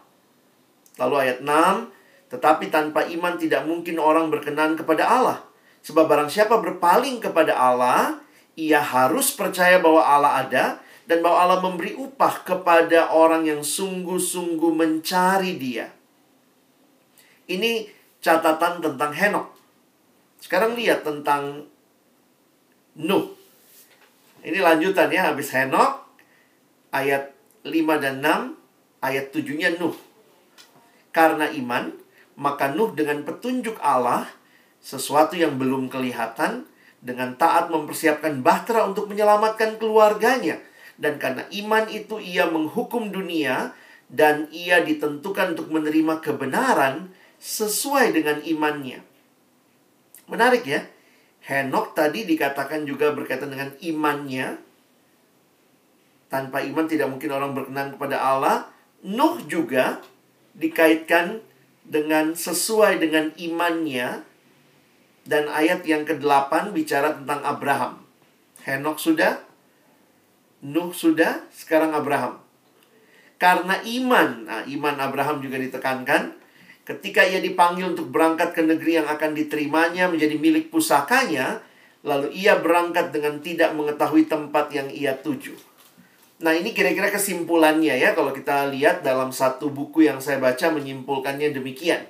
Lalu 0.97 1.14
ayat 1.29 1.38
6, 1.43 1.91
tetapi 2.33 2.73
tanpa 2.73 3.05
iman 3.12 3.37
tidak 3.37 3.69
mungkin 3.69 4.01
orang 4.01 4.33
berkenan 4.33 4.73
kepada 4.73 5.05
Allah. 5.05 5.39
Sebab 5.85 6.09
barang 6.09 6.33
siapa 6.33 6.57
berpaling 6.57 7.21
kepada 7.21 7.53
Allah, 7.53 8.25
ia 8.57 8.81
harus 8.81 9.37
percaya 9.37 9.76
bahwa 9.76 10.00
Allah 10.00 10.33
ada 10.41 10.65
dan 11.04 11.21
bahwa 11.21 11.37
Allah 11.45 11.61
memberi 11.61 11.93
upah 11.93 12.41
kepada 12.41 13.13
orang 13.13 13.45
yang 13.45 13.61
sungguh-sungguh 13.61 14.73
mencari 14.73 15.61
dia. 15.61 15.93
Ini 17.52 17.93
catatan 18.25 18.80
tentang 18.80 19.13
Henok. 19.13 19.52
Sekarang 20.41 20.73
lihat 20.73 21.04
tentang 21.04 21.69
Nuh. 22.97 23.28
Ini 24.41 24.56
lanjutan 24.56 25.13
ya, 25.13 25.28
habis 25.28 25.52
Henok, 25.52 26.00
ayat 26.97 27.28
5 27.69 28.02
dan 28.02 28.25
6, 28.25 29.04
ayat 29.04 29.28
7-nya 29.28 29.76
Nuh. 29.76 29.95
Karena 31.13 31.52
iman, 31.52 32.01
maka 32.36 32.73
Nuh 32.73 32.92
dengan 32.97 33.23
petunjuk 33.23 33.76
Allah, 33.82 34.28
sesuatu 34.80 35.36
yang 35.36 35.60
belum 35.60 35.92
kelihatan, 35.92 36.66
dengan 37.02 37.34
taat 37.34 37.68
mempersiapkan 37.68 38.40
bahtera 38.40 38.86
untuk 38.86 39.10
menyelamatkan 39.10 39.76
keluarganya. 39.76 40.62
Dan 40.95 41.18
karena 41.18 41.42
iman 41.50 41.90
itu 41.90 42.23
ia 42.23 42.47
menghukum 42.47 43.10
dunia 43.10 43.75
dan 44.06 44.47
ia 44.54 44.84
ditentukan 44.84 45.58
untuk 45.58 45.73
menerima 45.75 46.23
kebenaran 46.23 47.10
sesuai 47.42 48.14
dengan 48.14 48.38
imannya. 48.45 49.02
Menarik 50.30 50.62
ya. 50.62 50.86
Henok 51.42 51.99
tadi 51.99 52.23
dikatakan 52.23 52.86
juga 52.86 53.10
berkaitan 53.10 53.50
dengan 53.50 53.75
imannya. 53.82 54.62
Tanpa 56.30 56.62
iman 56.62 56.86
tidak 56.86 57.10
mungkin 57.10 57.34
orang 57.34 57.50
berkenan 57.50 57.99
kepada 57.99 58.23
Allah. 58.23 58.71
Nuh 59.02 59.42
juga 59.50 59.99
dikaitkan 60.54 61.42
dengan 61.82 62.34
sesuai 62.34 63.02
dengan 63.02 63.34
imannya 63.34 64.23
dan 65.26 65.47
ayat 65.50 65.86
yang 65.86 66.02
ke-8 66.02 66.75
bicara 66.75 67.14
tentang 67.14 67.40
Abraham. 67.47 68.02
Henok 68.62 68.99
sudah, 68.99 69.42
Nuh 70.62 70.95
sudah, 70.95 71.42
sekarang 71.50 71.90
Abraham. 71.90 72.38
Karena 73.34 73.82
iman, 73.82 74.47
nah 74.47 74.62
iman 74.62 74.97
Abraham 75.02 75.42
juga 75.42 75.58
ditekankan, 75.58 76.38
ketika 76.86 77.26
ia 77.26 77.42
dipanggil 77.42 77.90
untuk 77.90 78.14
berangkat 78.14 78.54
ke 78.54 78.62
negeri 78.62 79.02
yang 79.02 79.10
akan 79.10 79.34
diterimanya 79.34 80.06
menjadi 80.06 80.38
milik 80.38 80.71
pusakanya, 80.71 81.58
lalu 82.06 82.30
ia 82.34 82.58
berangkat 82.62 83.10
dengan 83.10 83.42
tidak 83.42 83.75
mengetahui 83.75 84.30
tempat 84.30 84.71
yang 84.71 84.86
ia 84.95 85.18
tuju. 85.18 85.58
Nah, 86.43 86.59
ini 86.59 86.75
kira-kira 86.75 87.07
kesimpulannya 87.07 87.95
ya 88.02 88.19
kalau 88.19 88.35
kita 88.35 88.67
lihat 88.75 89.07
dalam 89.07 89.31
satu 89.31 89.71
buku 89.71 90.11
yang 90.11 90.19
saya 90.19 90.43
baca 90.43 90.75
menyimpulkannya 90.75 91.55
demikian. 91.55 92.02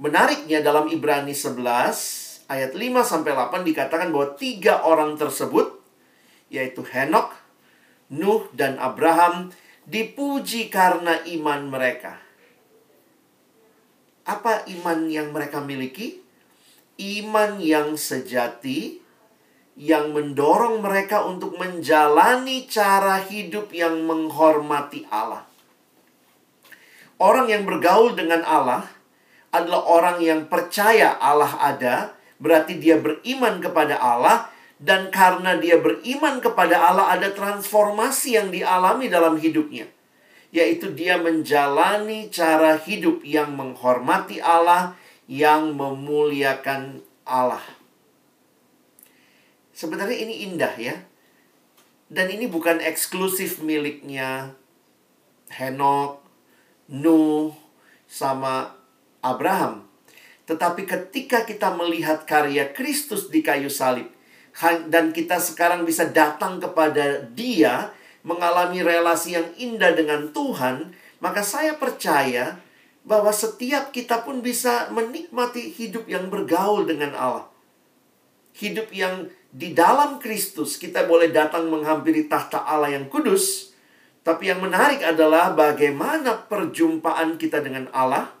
Menariknya 0.00 0.64
dalam 0.64 0.88
Ibrani 0.88 1.36
11 1.36 2.48
ayat 2.48 2.72
5 2.72 2.80
sampai 3.04 3.36
8 3.36 3.68
dikatakan 3.68 4.08
bahwa 4.08 4.32
tiga 4.40 4.80
orang 4.88 5.20
tersebut 5.20 5.84
yaitu 6.48 6.80
Henok, 6.80 7.36
Nuh 8.08 8.48
dan 8.56 8.80
Abraham 8.80 9.52
dipuji 9.84 10.72
karena 10.72 11.20
iman 11.28 11.68
mereka. 11.68 12.24
Apa 14.24 14.64
iman 14.80 15.12
yang 15.12 15.28
mereka 15.28 15.60
miliki? 15.60 16.24
Iman 16.96 17.60
yang 17.60 18.00
sejati, 18.00 19.01
yang 19.78 20.12
mendorong 20.12 20.84
mereka 20.84 21.24
untuk 21.24 21.56
menjalani 21.56 22.68
cara 22.68 23.24
hidup 23.24 23.72
yang 23.72 24.04
menghormati 24.04 25.08
Allah. 25.08 25.48
Orang 27.16 27.48
yang 27.48 27.64
bergaul 27.64 28.12
dengan 28.12 28.42
Allah 28.44 28.84
adalah 29.54 29.84
orang 29.86 30.18
yang 30.20 30.50
percaya 30.50 31.16
Allah 31.16 31.54
ada, 31.60 31.94
berarti 32.42 32.76
dia 32.82 32.98
beriman 32.98 33.62
kepada 33.62 33.96
Allah, 33.96 34.50
dan 34.82 35.14
karena 35.14 35.54
dia 35.60 35.78
beriman 35.78 36.42
kepada 36.42 36.82
Allah, 36.82 37.14
ada 37.14 37.30
transformasi 37.30 38.34
yang 38.34 38.48
dialami 38.50 39.06
dalam 39.06 39.38
hidupnya, 39.38 39.86
yaitu 40.50 40.90
dia 40.90 41.20
menjalani 41.22 42.26
cara 42.34 42.74
hidup 42.80 43.22
yang 43.22 43.54
menghormati 43.54 44.42
Allah, 44.42 44.98
yang 45.30 45.78
memuliakan 45.78 46.98
Allah. 47.22 47.62
Sebenarnya 49.72 50.18
ini 50.20 50.46
indah 50.48 50.74
ya. 50.76 50.96
Dan 52.12 52.28
ini 52.28 52.44
bukan 52.44 52.80
eksklusif 52.84 53.64
miliknya 53.64 54.52
Henok, 55.48 56.20
Nuh, 56.92 57.56
sama 58.04 58.76
Abraham. 59.24 59.88
Tetapi 60.44 60.84
ketika 60.84 61.48
kita 61.48 61.72
melihat 61.72 62.28
karya 62.28 62.68
Kristus 62.68 63.32
di 63.32 63.40
kayu 63.40 63.72
salib, 63.72 64.12
dan 64.92 65.16
kita 65.16 65.40
sekarang 65.40 65.88
bisa 65.88 66.04
datang 66.04 66.60
kepada 66.60 67.24
Dia, 67.32 67.96
mengalami 68.20 68.84
relasi 68.84 69.34
yang 69.40 69.48
indah 69.56 69.96
dengan 69.96 70.28
Tuhan, 70.36 70.92
maka 71.24 71.40
saya 71.40 71.80
percaya 71.80 72.60
bahwa 73.02 73.34
setiap 73.34 73.90
kita 73.90 74.22
pun 74.22 74.44
bisa 74.44 74.92
menikmati 74.94 75.72
hidup 75.74 76.06
yang 76.06 76.30
bergaul 76.30 76.86
dengan 76.86 77.16
Allah. 77.16 77.46
Hidup 78.52 78.92
yang 78.92 79.32
di 79.52 79.76
dalam 79.76 80.16
Kristus 80.16 80.80
kita 80.80 81.04
boleh 81.04 81.28
datang 81.28 81.68
menghampiri 81.68 82.24
tahta 82.24 82.64
Allah 82.64 82.96
yang 82.96 83.12
kudus. 83.12 83.76
Tapi 84.24 84.48
yang 84.48 84.64
menarik 84.64 85.04
adalah 85.04 85.52
bagaimana 85.52 86.48
perjumpaan 86.48 87.36
kita 87.36 87.60
dengan 87.60 87.92
Allah. 87.92 88.32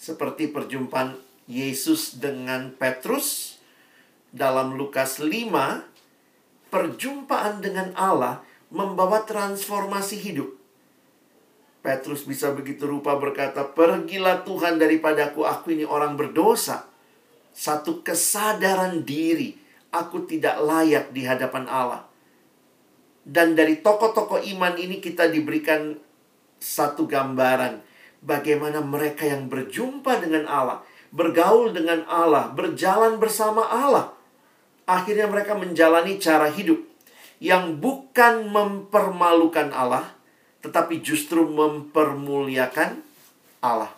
Seperti 0.00 0.48
perjumpaan 0.48 1.20
Yesus 1.44 2.16
dengan 2.16 2.72
Petrus 2.72 3.60
dalam 4.32 4.80
Lukas 4.80 5.20
5, 5.20 5.28
perjumpaan 6.72 7.60
dengan 7.60 7.92
Allah 7.98 8.40
membawa 8.72 9.26
transformasi 9.28 10.16
hidup. 10.24 10.56
Petrus 11.84 12.24
bisa 12.24 12.54
begitu 12.54 12.86
rupa 12.86 13.18
berkata, 13.18 13.66
"Pergilah 13.66 14.46
Tuhan 14.46 14.78
daripadaku, 14.78 15.44
aku 15.44 15.74
ini 15.74 15.84
orang 15.84 16.14
berdosa." 16.16 16.89
Satu 17.60 18.00
kesadaran 18.00 19.04
diri, 19.04 19.52
aku 19.92 20.24
tidak 20.24 20.64
layak 20.64 21.12
di 21.12 21.28
hadapan 21.28 21.68
Allah. 21.68 22.08
Dan 23.20 23.52
dari 23.52 23.84
tokoh-tokoh 23.84 24.40
iman 24.56 24.80
ini 24.80 24.96
kita 24.96 25.28
diberikan 25.28 25.92
satu 26.56 27.04
gambaran 27.04 27.84
bagaimana 28.24 28.80
mereka 28.80 29.28
yang 29.28 29.52
berjumpa 29.52 30.24
dengan 30.24 30.48
Allah, 30.48 30.80
bergaul 31.12 31.76
dengan 31.76 32.00
Allah, 32.08 32.48
berjalan 32.48 33.20
bersama 33.20 33.68
Allah. 33.68 34.16
Akhirnya 34.88 35.28
mereka 35.28 35.52
menjalani 35.52 36.16
cara 36.16 36.48
hidup 36.48 36.80
yang 37.44 37.76
bukan 37.76 38.48
mempermalukan 38.48 39.68
Allah, 39.76 40.08
tetapi 40.64 41.04
justru 41.04 41.44
mempermuliakan 41.44 43.04
Allah. 43.60 43.92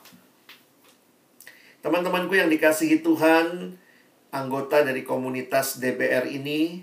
Teman-temanku 1.82 2.38
yang 2.38 2.46
dikasihi 2.46 3.02
Tuhan, 3.02 3.74
anggota 4.30 4.86
dari 4.86 5.02
komunitas 5.02 5.82
DBR 5.82 6.30
ini, 6.30 6.78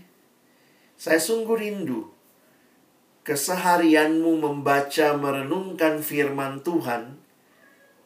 saya 1.00 1.16
sungguh 1.16 1.56
rindu 1.56 2.12
keseharianmu 3.24 4.44
membaca 4.44 5.16
merenungkan 5.16 6.04
firman 6.04 6.60
Tuhan, 6.68 7.16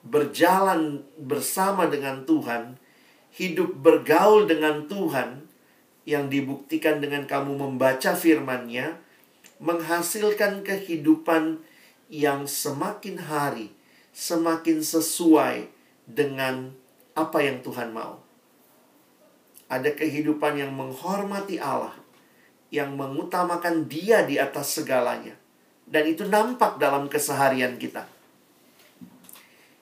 berjalan 0.06 1.02
bersama 1.18 1.90
dengan 1.90 2.30
Tuhan, 2.30 2.78
hidup 3.34 3.74
bergaul 3.82 4.46
dengan 4.46 4.86
Tuhan, 4.86 5.50
yang 6.06 6.30
dibuktikan 6.30 7.02
dengan 7.02 7.26
kamu 7.26 7.58
membaca 7.58 8.14
firman-Nya, 8.14 9.02
menghasilkan 9.58 10.62
kehidupan 10.62 11.58
yang 12.12 12.46
semakin 12.46 13.18
hari 13.18 13.74
semakin 14.14 14.86
sesuai 14.86 15.74
dengan 16.06 16.78
apa 17.14 17.40
yang 17.42 17.62
Tuhan 17.62 17.94
mau. 17.94 18.22
Ada 19.70 19.94
kehidupan 19.98 20.60
yang 20.60 20.74
menghormati 20.74 21.58
Allah, 21.58 21.96
yang 22.70 22.94
mengutamakan 22.94 23.90
Dia 23.90 24.26
di 24.26 24.38
atas 24.38 24.78
segalanya, 24.78 25.34
dan 25.90 26.06
itu 26.06 26.26
nampak 26.30 26.78
dalam 26.78 27.10
keseharian 27.10 27.78
kita. 27.82 28.06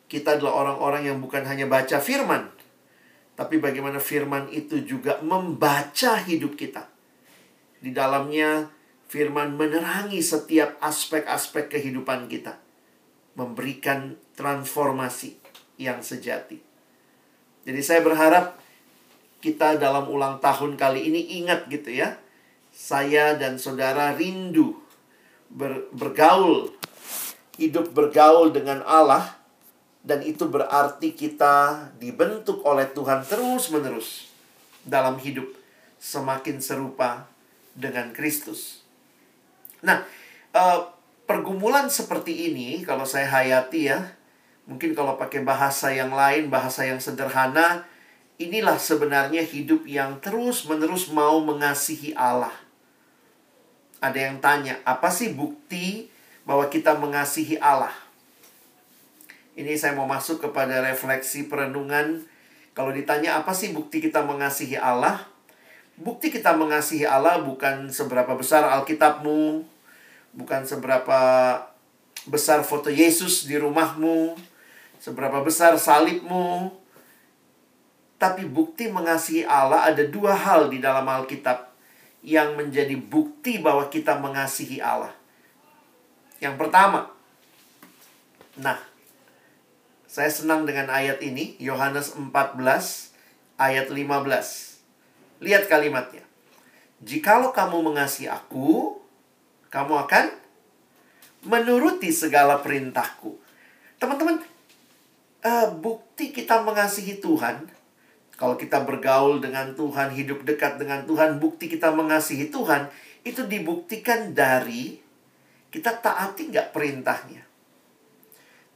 Kita 0.07 0.35
adalah 0.35 0.67
orang-orang 0.67 1.07
yang 1.07 1.17
bukan 1.23 1.43
hanya 1.47 1.67
baca 1.67 1.99
firman, 2.03 2.51
tapi 3.35 3.59
bagaimana 3.59 3.99
firman 3.99 4.51
itu 4.51 4.83
juga 4.83 5.19
membaca 5.23 6.19
hidup 6.19 6.55
kita. 6.59 6.87
Di 7.81 7.89
dalamnya 7.95 8.69
Firman 9.11 9.59
menerangi 9.59 10.23
setiap 10.23 10.79
aspek-aspek 10.79 11.67
kehidupan 11.67 12.31
kita, 12.31 12.55
memberikan 13.35 14.15
transformasi 14.39 15.35
yang 15.75 15.99
sejati. 15.99 16.70
Jadi, 17.67 17.81
saya 17.85 18.01
berharap 18.01 18.57
kita 19.41 19.77
dalam 19.77 20.09
ulang 20.09 20.37
tahun 20.41 20.77
kali 20.77 21.09
ini 21.09 21.41
ingat, 21.41 21.69
gitu 21.69 21.93
ya, 21.93 22.17
saya 22.71 23.35
dan 23.35 23.57
saudara 23.57 24.13
rindu 24.13 24.77
ber, 25.49 25.89
bergaul, 25.91 26.71
hidup 27.59 27.91
bergaul 27.91 28.49
dengan 28.53 28.81
Allah, 28.85 29.37
dan 30.01 30.25
itu 30.25 30.49
berarti 30.49 31.13
kita 31.13 31.89
dibentuk 32.01 32.65
oleh 32.65 32.89
Tuhan 32.89 33.21
terus-menerus 33.21 34.33
dalam 34.81 35.21
hidup 35.21 35.45
semakin 36.01 36.57
serupa 36.57 37.29
dengan 37.77 38.09
Kristus. 38.09 38.81
Nah, 39.85 40.01
uh, 40.57 40.89
pergumulan 41.29 41.85
seperti 41.93 42.49
ini 42.49 42.81
kalau 42.81 43.05
saya 43.05 43.29
hayati 43.29 43.81
ya, 43.93 44.09
mungkin 44.69 44.93
kalau 44.93 45.17
pakai 45.17 45.41
bahasa 45.41 45.89
yang 45.93 46.13
lain, 46.13 46.51
bahasa 46.51 46.85
yang 46.85 47.01
sederhana, 47.01 47.85
inilah 48.41 48.77
sebenarnya 48.81 49.45
hidup 49.45 49.85
yang 49.85 50.17
terus-menerus 50.21 51.13
mau 51.13 51.41
mengasihi 51.41 52.17
Allah. 52.17 52.53
Ada 54.01 54.33
yang 54.33 54.37
tanya, 54.41 54.81
apa 54.81 55.13
sih 55.13 55.33
bukti 55.33 56.09
bahwa 56.41 56.65
kita 56.73 56.97
mengasihi 56.97 57.61
Allah? 57.61 57.93
Ini 59.53 59.77
saya 59.77 59.93
mau 59.93 60.09
masuk 60.09 60.41
kepada 60.41 60.81
refleksi 60.81 61.45
perenungan. 61.45 62.25
Kalau 62.73 62.89
ditanya 62.89 63.37
apa 63.37 63.53
sih 63.53 63.75
bukti 63.75 64.01
kita 64.01 64.25
mengasihi 64.25 64.79
Allah? 64.79 65.27
Bukti 66.01 66.33
kita 66.33 66.57
mengasihi 66.57 67.05
Allah 67.05 67.43
bukan 67.45 67.91
seberapa 67.93 68.33
besar 68.33 68.65
Alkitabmu, 68.65 69.61
bukan 70.33 70.65
seberapa 70.65 71.19
besar 72.25 72.65
foto 72.65 72.89
Yesus 72.89 73.45
di 73.45 73.59
rumahmu, 73.59 74.33
seberapa 75.01 75.41
besar 75.41 75.73
salibmu, 75.81 76.77
tapi 78.21 78.45
bukti 78.45 78.85
mengasihi 78.85 79.41
Allah 79.49 79.89
ada 79.89 80.05
dua 80.05 80.37
hal 80.37 80.69
di 80.69 80.77
dalam 80.77 81.09
Alkitab 81.09 81.73
yang 82.21 82.53
menjadi 82.53 82.93
bukti 82.93 83.57
bahwa 83.57 83.89
kita 83.89 84.21
mengasihi 84.21 84.77
Allah. 84.77 85.09
Yang 86.37 86.61
pertama, 86.61 87.09
nah, 88.61 88.77
saya 90.05 90.29
senang 90.29 90.69
dengan 90.69 90.93
ayat 90.93 91.17
ini, 91.25 91.57
Yohanes 91.57 92.13
14 92.13 92.61
ayat 93.57 93.89
15. 93.89 95.41
Lihat 95.41 95.65
kalimatnya. 95.65 96.21
Jikalau 97.01 97.49
kamu 97.49 97.81
mengasihi 97.81 98.29
aku, 98.29 99.01
kamu 99.73 99.97
akan 100.05 100.29
menuruti 101.41 102.13
segala 102.13 102.61
perintahku. 102.61 103.33
Teman-teman, 103.97 104.45
uh, 105.45 105.67
bukti 105.77 106.33
kita 106.33 106.61
mengasihi 106.61 107.21
Tuhan, 107.21 107.67
kalau 108.37 108.57
kita 108.57 108.81
bergaul 108.81 109.37
dengan 109.37 109.73
Tuhan, 109.77 110.13
hidup 110.13 110.41
dekat 110.45 110.81
dengan 110.81 111.05
Tuhan, 111.05 111.37
bukti 111.37 111.69
kita 111.69 111.93
mengasihi 111.93 112.49
Tuhan, 112.49 112.89
itu 113.21 113.45
dibuktikan 113.45 114.33
dari 114.33 114.97
kita 115.69 116.01
taati 116.01 116.49
nggak 116.49 116.73
perintahnya. 116.73 117.45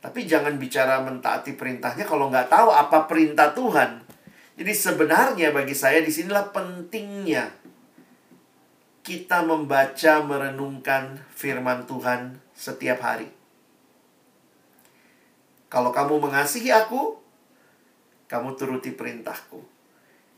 Tapi 0.05 0.29
jangan 0.29 0.61
bicara 0.61 1.01
mentaati 1.01 1.57
perintahnya 1.57 2.05
kalau 2.05 2.29
nggak 2.29 2.45
tahu 2.45 2.69
apa 2.69 3.09
perintah 3.09 3.57
Tuhan. 3.57 4.05
Jadi 4.55 4.71
sebenarnya 4.71 5.49
bagi 5.49 5.73
saya 5.73 6.05
di 6.05 6.13
sinilah 6.13 6.53
pentingnya 6.53 7.49
kita 9.05 9.45
membaca, 9.45 10.21
merenungkan 10.25 11.21
firman 11.33 11.89
Tuhan 11.89 12.37
setiap 12.53 13.01
hari. 13.01 13.29
Kalau 15.75 15.91
kamu 15.91 16.23
mengasihi 16.23 16.71
aku, 16.71 17.19
kamu 18.31 18.55
turuti 18.55 18.95
perintahku. 18.95 19.59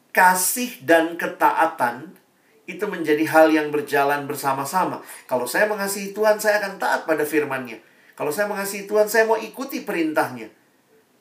Kasih 0.10 0.82
dan 0.82 1.13
ketaatan 1.13 2.17
itu 2.65 2.82
menjadi 2.89 3.21
hal 3.30 3.54
yang 3.54 3.69
berjalan 3.69 4.26
bersama-sama. 4.26 5.06
Kalau 5.30 5.45
saya 5.45 5.69
mengasihi 5.69 6.10
Tuhan, 6.10 6.41
saya 6.41 6.58
akan 6.58 6.82
taat 6.82 7.06
pada 7.06 7.21
firman-Nya. 7.21 7.78
Kalau 8.17 8.34
saya 8.34 8.50
mengasihi 8.50 8.89
Tuhan, 8.89 9.06
saya 9.06 9.30
mau 9.30 9.38
ikuti 9.38 9.86
perintahnya. 9.86 10.50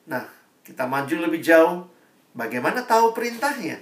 Nah, 0.09 0.25
kita 0.65 0.89
maju 0.89 1.29
lebih 1.29 1.45
jauh. 1.45 1.85
Bagaimana 2.33 2.89
tahu 2.89 3.13
perintahnya? 3.13 3.77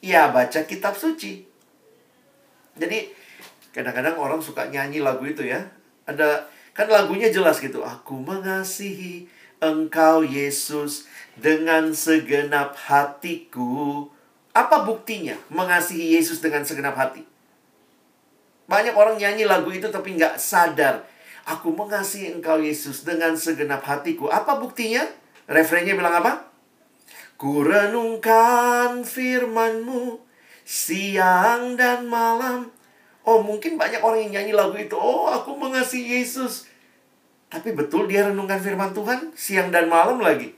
Ya, 0.00 0.32
baca 0.32 0.64
kitab 0.64 0.96
suci. 0.96 1.44
Jadi 2.72 3.12
kadang-kadang 3.76 4.16
orang 4.16 4.40
suka 4.40 4.64
nyanyi 4.72 5.04
lagu 5.04 5.28
itu 5.28 5.44
ya. 5.44 5.60
Ada 6.08 6.48
kan 6.72 6.88
lagunya 6.88 7.28
jelas 7.28 7.60
gitu. 7.60 7.84
Aku 7.84 8.16
mengasihi 8.16 9.28
Engkau 9.58 10.22
Yesus 10.22 11.10
dengan 11.34 11.90
segenap 11.90 12.78
hatiku. 12.78 14.06
Apa 14.54 14.86
buktinya 14.86 15.34
mengasihi 15.50 16.14
Yesus 16.14 16.38
dengan 16.38 16.62
segenap 16.62 16.94
hati? 16.94 17.26
Banyak 18.68 18.94
orang 18.94 19.16
nyanyi 19.16 19.48
lagu 19.48 19.72
itu 19.72 19.88
tapi 19.88 20.14
nggak 20.14 20.36
sadar. 20.36 21.02
Aku 21.48 21.72
mengasihi 21.72 22.36
engkau 22.36 22.60
Yesus 22.60 23.08
dengan 23.08 23.32
segenap 23.32 23.80
hatiku. 23.80 24.28
Apa 24.28 24.60
buktinya? 24.60 25.08
Refrennya 25.48 25.96
bilang 25.96 26.20
apa? 26.20 26.52
Ku 27.40 27.64
renungkan 27.64 29.00
firmanmu 29.08 30.20
siang 30.68 31.80
dan 31.80 32.04
malam. 32.04 32.68
Oh, 33.24 33.40
mungkin 33.40 33.80
banyak 33.80 34.04
orang 34.04 34.28
yang 34.28 34.32
nyanyi 34.40 34.52
lagu 34.52 34.76
itu. 34.76 34.92
Oh, 34.92 35.32
aku 35.32 35.56
mengasihi 35.56 36.20
Yesus. 36.20 36.67
Tapi 37.48 37.72
betul 37.72 38.04
dia 38.08 38.28
renungkan 38.28 38.60
firman 38.60 38.92
Tuhan 38.92 39.32
siang 39.32 39.72
dan 39.72 39.88
malam 39.88 40.20
lagi. 40.20 40.52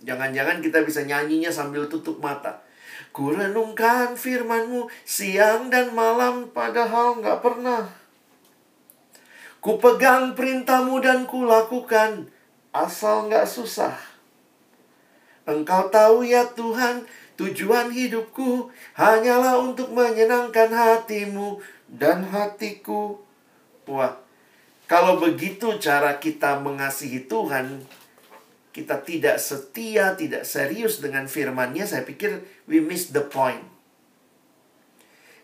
Jangan-jangan 0.00 0.64
kita 0.64 0.80
bisa 0.80 1.04
nyanyinya 1.04 1.52
sambil 1.52 1.84
tutup 1.92 2.24
mata. 2.24 2.64
Ku 3.12 3.36
renungkan 3.36 4.16
firmanmu 4.16 4.88
siang 5.04 5.68
dan 5.68 5.92
malam 5.92 6.48
padahal 6.56 7.20
nggak 7.20 7.40
pernah. 7.44 7.84
Ku 9.60 9.76
pegang 9.76 10.32
perintahmu 10.32 11.04
dan 11.04 11.28
ku 11.28 11.44
lakukan 11.44 12.32
asal 12.72 13.28
nggak 13.28 13.44
susah. 13.44 13.92
Engkau 15.44 15.92
tahu 15.92 16.24
ya 16.24 16.48
Tuhan, 16.56 17.04
tujuan 17.36 17.92
hidupku 17.92 18.72
hanyalah 18.96 19.60
untuk 19.60 19.92
menyenangkan 19.92 20.72
hatimu 20.72 21.60
dan 21.92 22.24
hatiku. 22.24 23.20
Wah, 23.90 24.14
kalau 24.90 25.22
begitu 25.22 25.78
cara 25.78 26.18
kita 26.18 26.58
mengasihi 26.58 27.30
Tuhan, 27.30 27.78
kita 28.74 28.98
tidak 29.06 29.38
setia, 29.38 30.18
tidak 30.18 30.42
serius 30.42 30.98
dengan 30.98 31.30
firman-Nya, 31.30 31.86
saya 31.86 32.02
pikir 32.02 32.42
we 32.66 32.82
miss 32.82 33.14
the 33.14 33.22
point. 33.22 33.62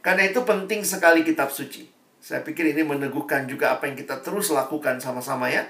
Karena 0.02 0.26
itu 0.26 0.42
penting 0.42 0.82
sekali 0.82 1.22
kitab 1.22 1.54
suci. 1.54 1.86
Saya 2.18 2.42
pikir 2.42 2.74
ini 2.74 2.82
meneguhkan 2.82 3.46
juga 3.46 3.78
apa 3.78 3.86
yang 3.86 3.94
kita 3.94 4.18
terus 4.18 4.50
lakukan 4.50 4.98
sama-sama 4.98 5.46
ya. 5.46 5.62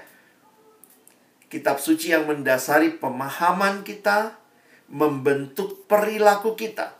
Kitab 1.45 1.77
suci 1.77 2.17
yang 2.17 2.25
mendasari 2.25 2.97
pemahaman 2.97 3.85
kita, 3.85 4.41
membentuk 4.89 5.85
perilaku 5.85 6.57
kita. 6.57 6.97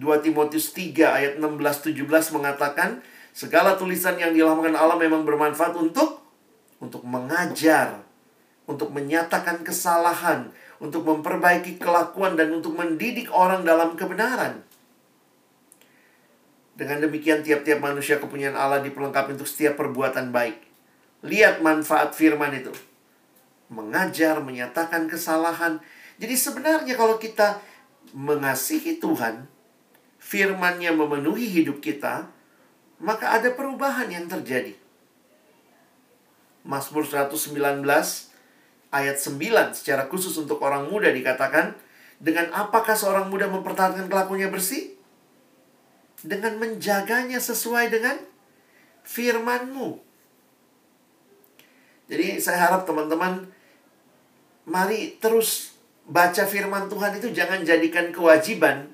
2 0.00 0.24
Timotius 0.24 0.72
3 0.72 1.12
ayat 1.12 1.32
16-17 1.36 2.00
mengatakan, 2.32 3.04
segala 3.34 3.74
tulisan 3.74 4.14
yang 4.14 4.30
dilahirkan 4.30 4.78
Allah 4.78 4.94
memang 4.94 5.26
bermanfaat 5.26 5.74
untuk 5.74 6.22
untuk 6.78 7.02
mengajar, 7.02 8.06
untuk 8.70 8.94
menyatakan 8.94 9.66
kesalahan, 9.66 10.54
untuk 10.78 11.02
memperbaiki 11.02 11.82
kelakuan 11.82 12.38
dan 12.38 12.54
untuk 12.54 12.78
mendidik 12.78 13.26
orang 13.34 13.66
dalam 13.66 13.98
kebenaran. 13.98 14.62
Dengan 16.74 17.06
demikian 17.06 17.46
tiap-tiap 17.46 17.78
manusia 17.78 18.18
kepunyaan 18.18 18.58
Allah 18.58 18.82
diperlengkapi 18.82 19.38
untuk 19.38 19.46
setiap 19.46 19.78
perbuatan 19.78 20.34
baik. 20.34 20.58
Lihat 21.22 21.62
manfaat 21.62 22.12
firman 22.12 22.50
itu. 22.52 22.74
Mengajar, 23.70 24.42
menyatakan 24.42 25.06
kesalahan. 25.06 25.78
Jadi 26.18 26.34
sebenarnya 26.34 26.94
kalau 26.98 27.16
kita 27.16 27.62
mengasihi 28.12 28.98
Tuhan, 28.98 29.46
firmannya 30.18 30.90
memenuhi 30.92 31.46
hidup 31.46 31.78
kita, 31.78 32.28
maka 33.04 33.36
ada 33.36 33.52
perubahan 33.52 34.08
yang 34.08 34.24
terjadi. 34.24 34.72
Mazmur 36.64 37.04
119 37.04 37.52
ayat 38.88 39.16
9 39.20 39.76
secara 39.76 40.08
khusus 40.08 40.32
untuk 40.40 40.64
orang 40.64 40.88
muda 40.88 41.12
dikatakan, 41.12 41.76
dengan 42.16 42.48
apakah 42.56 42.96
seorang 42.96 43.28
muda 43.28 43.44
mempertahankan 43.52 44.08
kelakuannya 44.08 44.48
bersih? 44.48 44.96
Dengan 46.24 46.56
menjaganya 46.56 47.36
sesuai 47.36 47.92
dengan 47.92 48.16
firmanmu. 49.04 50.00
Jadi 52.08 52.40
saya 52.40 52.64
harap 52.64 52.88
teman-teman 52.88 53.44
mari 54.64 55.20
terus 55.20 55.76
baca 56.08 56.48
firman 56.48 56.88
Tuhan 56.88 57.20
itu 57.20 57.28
jangan 57.36 57.60
jadikan 57.60 58.08
kewajiban 58.08 58.93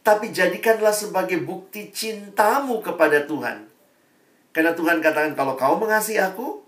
tapi 0.00 0.32
jadikanlah 0.32 0.92
sebagai 0.92 1.44
bukti 1.44 1.92
cintamu 1.92 2.80
kepada 2.80 3.24
Tuhan. 3.28 3.68
Karena 4.50 4.72
Tuhan 4.74 4.98
katakan 4.98 5.36
kalau 5.36 5.54
kau 5.54 5.76
mengasihi 5.78 6.18
aku, 6.18 6.64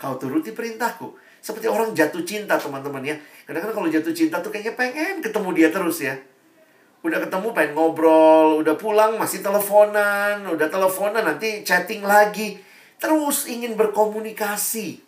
kau 0.00 0.14
turuti 0.16 0.50
perintahku. 0.50 1.14
Seperti 1.44 1.68
orang 1.68 1.92
jatuh 1.92 2.24
cinta 2.24 2.56
teman-teman 2.56 3.04
ya. 3.04 3.16
Kadang-kadang 3.44 3.76
kalau 3.76 3.88
jatuh 3.92 4.16
cinta 4.16 4.40
tuh 4.40 4.48
kayaknya 4.48 4.74
pengen 4.74 5.20
ketemu 5.20 5.48
dia 5.52 5.68
terus 5.68 6.00
ya. 6.00 6.16
Udah 7.04 7.20
ketemu 7.20 7.52
pengen 7.52 7.76
ngobrol, 7.76 8.64
udah 8.64 8.80
pulang 8.80 9.20
masih 9.20 9.44
teleponan, 9.44 10.48
udah 10.48 10.72
teleponan 10.72 11.20
nanti 11.20 11.60
chatting 11.60 12.00
lagi. 12.00 12.56
Terus 12.96 13.44
ingin 13.44 13.76
berkomunikasi. 13.76 15.04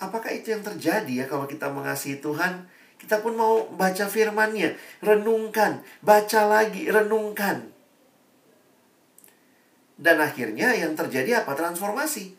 Apakah 0.00 0.32
itu 0.32 0.56
yang 0.56 0.64
terjadi 0.64 1.12
ya 1.12 1.26
kalau 1.28 1.44
kita 1.44 1.68
mengasihi 1.68 2.24
Tuhan? 2.24 2.64
Kita 2.98 3.22
pun 3.22 3.38
mau 3.38 3.70
baca 3.70 4.10
firmannya, 4.10 4.74
renungkan, 5.00 5.86
baca 6.02 6.40
lagi, 6.50 6.90
renungkan. 6.90 7.70
Dan 9.98 10.22
akhirnya 10.22 10.74
yang 10.74 10.94
terjadi 10.94 11.42
apa? 11.42 11.54
Transformasi. 11.58 12.34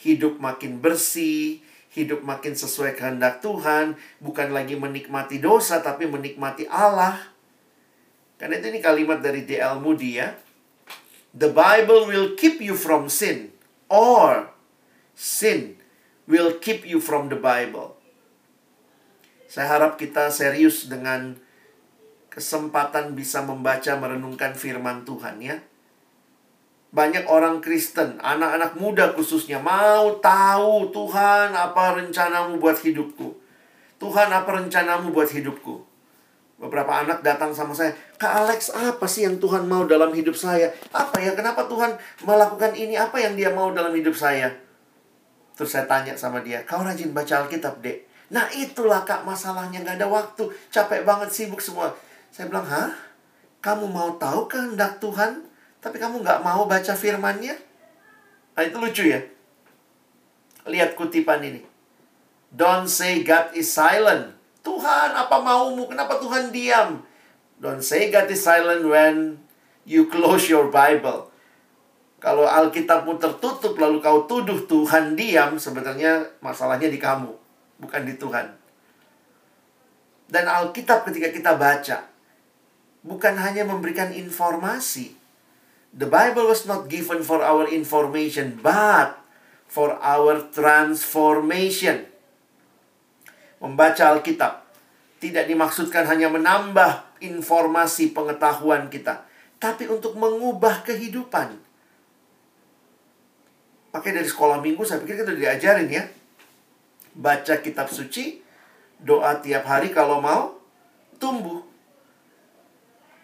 Hidup 0.00 0.40
makin 0.40 0.80
bersih, 0.80 1.60
hidup 1.92 2.24
makin 2.24 2.56
sesuai 2.56 2.96
kehendak 2.96 3.44
Tuhan, 3.44 3.98
bukan 4.22 4.54
lagi 4.54 4.78
menikmati 4.78 5.42
dosa 5.42 5.84
tapi 5.84 6.08
menikmati 6.08 6.64
Allah. 6.70 7.18
Karena 8.40 8.56
itu 8.56 8.72
ini 8.72 8.80
kalimat 8.80 9.20
dari 9.20 9.44
D.L. 9.44 9.84
Moody 9.84 10.16
ya. 10.16 10.32
The 11.36 11.52
Bible 11.52 12.08
will 12.08 12.32
keep 12.34 12.64
you 12.64 12.72
from 12.72 13.12
sin 13.12 13.52
or 13.92 14.48
sin 15.12 15.76
will 16.24 16.56
keep 16.56 16.88
you 16.88 17.04
from 17.04 17.28
the 17.28 17.36
Bible. 17.36 17.99
Saya 19.50 19.66
harap 19.66 19.98
kita 19.98 20.30
serius 20.30 20.86
dengan 20.86 21.34
kesempatan 22.30 23.18
bisa 23.18 23.42
membaca 23.42 23.98
merenungkan 23.98 24.54
firman 24.54 25.02
Tuhan 25.02 25.42
ya. 25.42 25.58
Banyak 26.94 27.26
orang 27.26 27.58
Kristen, 27.58 28.22
anak-anak 28.22 28.78
muda 28.78 29.10
khususnya 29.10 29.58
mau 29.58 30.22
tahu 30.22 30.94
Tuhan 30.94 31.50
apa 31.50 31.98
rencanamu 31.98 32.62
buat 32.62 32.78
hidupku. 32.78 33.34
Tuhan 33.98 34.30
apa 34.30 34.54
rencanamu 34.54 35.10
buat 35.10 35.26
hidupku. 35.26 35.82
Beberapa 36.62 37.02
anak 37.02 37.26
datang 37.26 37.50
sama 37.50 37.74
saya, 37.74 37.90
Kak 38.22 38.46
Alex 38.46 38.70
apa 38.70 39.06
sih 39.10 39.26
yang 39.26 39.42
Tuhan 39.42 39.66
mau 39.66 39.82
dalam 39.88 40.14
hidup 40.14 40.36
saya? 40.38 40.70
Apa 40.94 41.18
ya, 41.18 41.34
kenapa 41.34 41.66
Tuhan 41.66 41.98
melakukan 42.22 42.76
ini? 42.78 42.94
Apa 42.94 43.18
yang 43.18 43.34
dia 43.34 43.50
mau 43.50 43.74
dalam 43.74 43.90
hidup 43.96 44.14
saya? 44.14 44.52
Terus 45.58 45.74
saya 45.74 45.90
tanya 45.90 46.14
sama 46.14 46.38
dia, 46.44 46.62
kau 46.68 46.84
rajin 46.84 47.10
baca 47.10 47.42
Alkitab 47.42 47.82
dek? 47.82 48.09
Nah 48.30 48.46
itulah 48.54 49.02
kak 49.02 49.26
masalahnya 49.26 49.82
nggak 49.82 49.98
ada 49.98 50.06
waktu 50.06 50.46
capek 50.70 51.02
banget 51.02 51.34
sibuk 51.34 51.58
semua. 51.58 51.90
Saya 52.30 52.46
bilang 52.46 52.62
hah 52.62 52.94
kamu 53.58 53.90
mau 53.90 54.14
tahu 54.22 54.46
kehendak 54.46 55.02
Tuhan 55.02 55.42
tapi 55.82 55.98
kamu 55.98 56.22
nggak 56.22 56.40
mau 56.46 56.70
baca 56.70 56.94
firmannya? 56.94 57.58
Nah 58.54 58.62
itu 58.62 58.76
lucu 58.78 59.04
ya. 59.10 59.20
Lihat 60.70 60.94
kutipan 60.94 61.42
ini. 61.42 61.66
Don't 62.54 62.86
say 62.86 63.26
God 63.26 63.50
is 63.58 63.66
silent. 63.66 64.38
Tuhan 64.62 65.10
apa 65.10 65.42
maumu? 65.42 65.90
Kenapa 65.90 66.22
Tuhan 66.22 66.54
diam? 66.54 67.02
Don't 67.58 67.82
say 67.82 68.14
God 68.14 68.30
is 68.30 68.46
silent 68.46 68.86
when 68.86 69.42
you 69.82 70.06
close 70.06 70.46
your 70.46 70.70
Bible. 70.70 71.34
Kalau 72.20 72.44
Alkitabmu 72.44 73.16
tertutup 73.16 73.74
lalu 73.80 73.98
kau 74.04 74.28
tuduh 74.28 74.68
Tuhan 74.68 75.16
diam, 75.16 75.56
sebenarnya 75.56 76.28
masalahnya 76.44 76.92
di 76.92 77.00
kamu 77.00 77.39
bukan 77.80 78.02
di 78.04 78.14
Tuhan. 78.20 78.46
Dan 80.30 80.46
Alkitab 80.46 81.08
ketika 81.08 81.34
kita 81.34 81.52
baca, 81.58 82.06
bukan 83.02 83.34
hanya 83.40 83.66
memberikan 83.66 84.14
informasi. 84.14 85.18
The 85.90 86.06
Bible 86.06 86.46
was 86.46 86.70
not 86.70 86.86
given 86.86 87.26
for 87.26 87.42
our 87.42 87.66
information, 87.66 88.62
but 88.62 89.18
for 89.66 89.98
our 89.98 90.46
transformation. 90.54 92.06
Membaca 93.58 94.14
Alkitab 94.14 94.62
tidak 95.18 95.50
dimaksudkan 95.50 96.06
hanya 96.06 96.30
menambah 96.30 97.18
informasi 97.18 98.14
pengetahuan 98.14 98.86
kita, 98.86 99.26
tapi 99.58 99.90
untuk 99.90 100.14
mengubah 100.14 100.86
kehidupan. 100.86 101.58
Pakai 103.90 104.14
dari 104.14 104.30
sekolah 104.30 104.62
minggu, 104.62 104.86
saya 104.86 105.02
pikir 105.02 105.26
kita 105.26 105.34
diajarin 105.34 105.90
ya 105.90 106.06
baca 107.14 107.54
kitab 107.60 107.90
suci, 107.90 108.42
doa 109.00 109.38
tiap 109.40 109.66
hari 109.66 109.90
kalau 109.90 110.20
mau 110.22 110.60
tumbuh. 111.20 111.64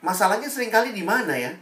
Masalahnya 0.05 0.47
sering 0.47 0.71
kali 0.71 0.93
di 0.93 1.03
mana 1.03 1.35
ya? 1.35 1.53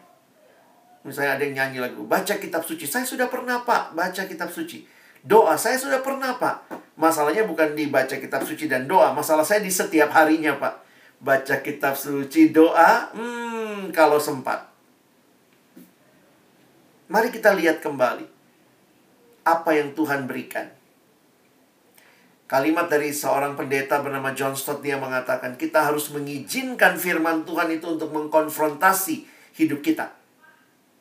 Misalnya 1.04 1.36
ada 1.36 1.42
yang 1.44 1.54
nyanyi 1.56 1.78
lagu, 1.84 2.04
baca 2.08 2.40
kitab 2.40 2.64
suci. 2.64 2.88
Saya 2.88 3.04
sudah 3.04 3.28
pernah, 3.28 3.60
Pak, 3.60 3.92
baca 3.92 4.22
kitab 4.24 4.48
suci. 4.48 4.88
Doa 5.24 5.56
saya 5.56 5.76
sudah 5.76 6.00
pernah, 6.00 6.36
Pak. 6.36 6.68
Masalahnya 6.96 7.44
bukan 7.48 7.72
di 7.76 7.88
baca 7.88 8.16
kitab 8.16 8.44
suci 8.44 8.68
dan 8.68 8.88
doa. 8.88 9.12
Masalah 9.12 9.44
saya 9.44 9.60
di 9.60 9.72
setiap 9.72 10.12
harinya, 10.16 10.56
Pak. 10.56 10.74
Baca 11.20 11.60
kitab 11.60 11.96
suci, 11.96 12.52
doa, 12.52 13.12
hmm, 13.12 13.92
kalau 13.92 14.20
sempat. 14.20 14.68
Mari 17.08 17.28
kita 17.32 17.52
lihat 17.52 17.84
kembali. 17.84 18.24
Apa 19.44 19.76
yang 19.76 19.92
Tuhan 19.92 20.24
berikan. 20.24 20.72
Kalimat 22.54 22.86
dari 22.86 23.10
seorang 23.10 23.58
pendeta 23.58 23.98
bernama 23.98 24.30
John 24.30 24.54
Stott 24.54 24.78
dia 24.78 24.94
mengatakan 24.94 25.58
kita 25.58 25.90
harus 25.90 26.14
mengizinkan 26.14 26.94
firman 26.94 27.42
Tuhan 27.42 27.66
itu 27.74 27.98
untuk 27.98 28.14
mengkonfrontasi 28.14 29.26
hidup 29.58 29.82
kita. 29.82 30.14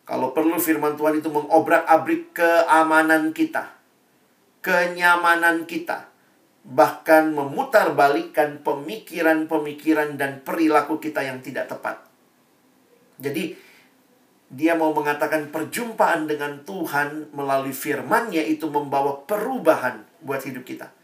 Kalau 0.02 0.34
perlu 0.34 0.58
firman 0.58 0.98
Tuhan 0.98 1.22
itu 1.22 1.30
mengobrak-abrik 1.30 2.34
keamanan 2.34 3.38
kita, 3.38 3.70
kenyamanan 4.66 5.70
kita, 5.70 6.10
bahkan 6.66 7.30
memutarbalikkan 7.38 8.66
pemikiran-pemikiran 8.66 10.18
dan 10.18 10.42
perilaku 10.42 10.98
kita 10.98 11.22
yang 11.22 11.38
tidak 11.46 11.70
tepat. 11.70 12.02
Jadi 13.22 13.54
dia 14.50 14.74
mau 14.74 14.89
mengatakan 14.89 15.54
perjumpaan 15.54 16.26
dengan 16.26 16.66
Tuhan 16.66 17.30
melalui 17.30 17.78
firman-Nya 17.78 18.42
itu 18.42 18.74
membawa 18.74 19.22
perubahan 19.30 20.02
buat 20.26 20.42
hidup 20.42 20.66
kita. 20.66 21.03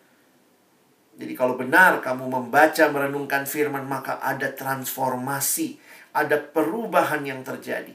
Jadi 1.19 1.35
kalau 1.35 1.59
benar 1.59 1.99
kamu 1.99 2.31
membaca 2.31 2.87
merenungkan 2.87 3.43
firman 3.43 3.83
maka 3.83 4.23
ada 4.23 4.55
transformasi, 4.55 5.75
ada 6.15 6.39
perubahan 6.39 7.27
yang 7.27 7.43
terjadi. 7.43 7.91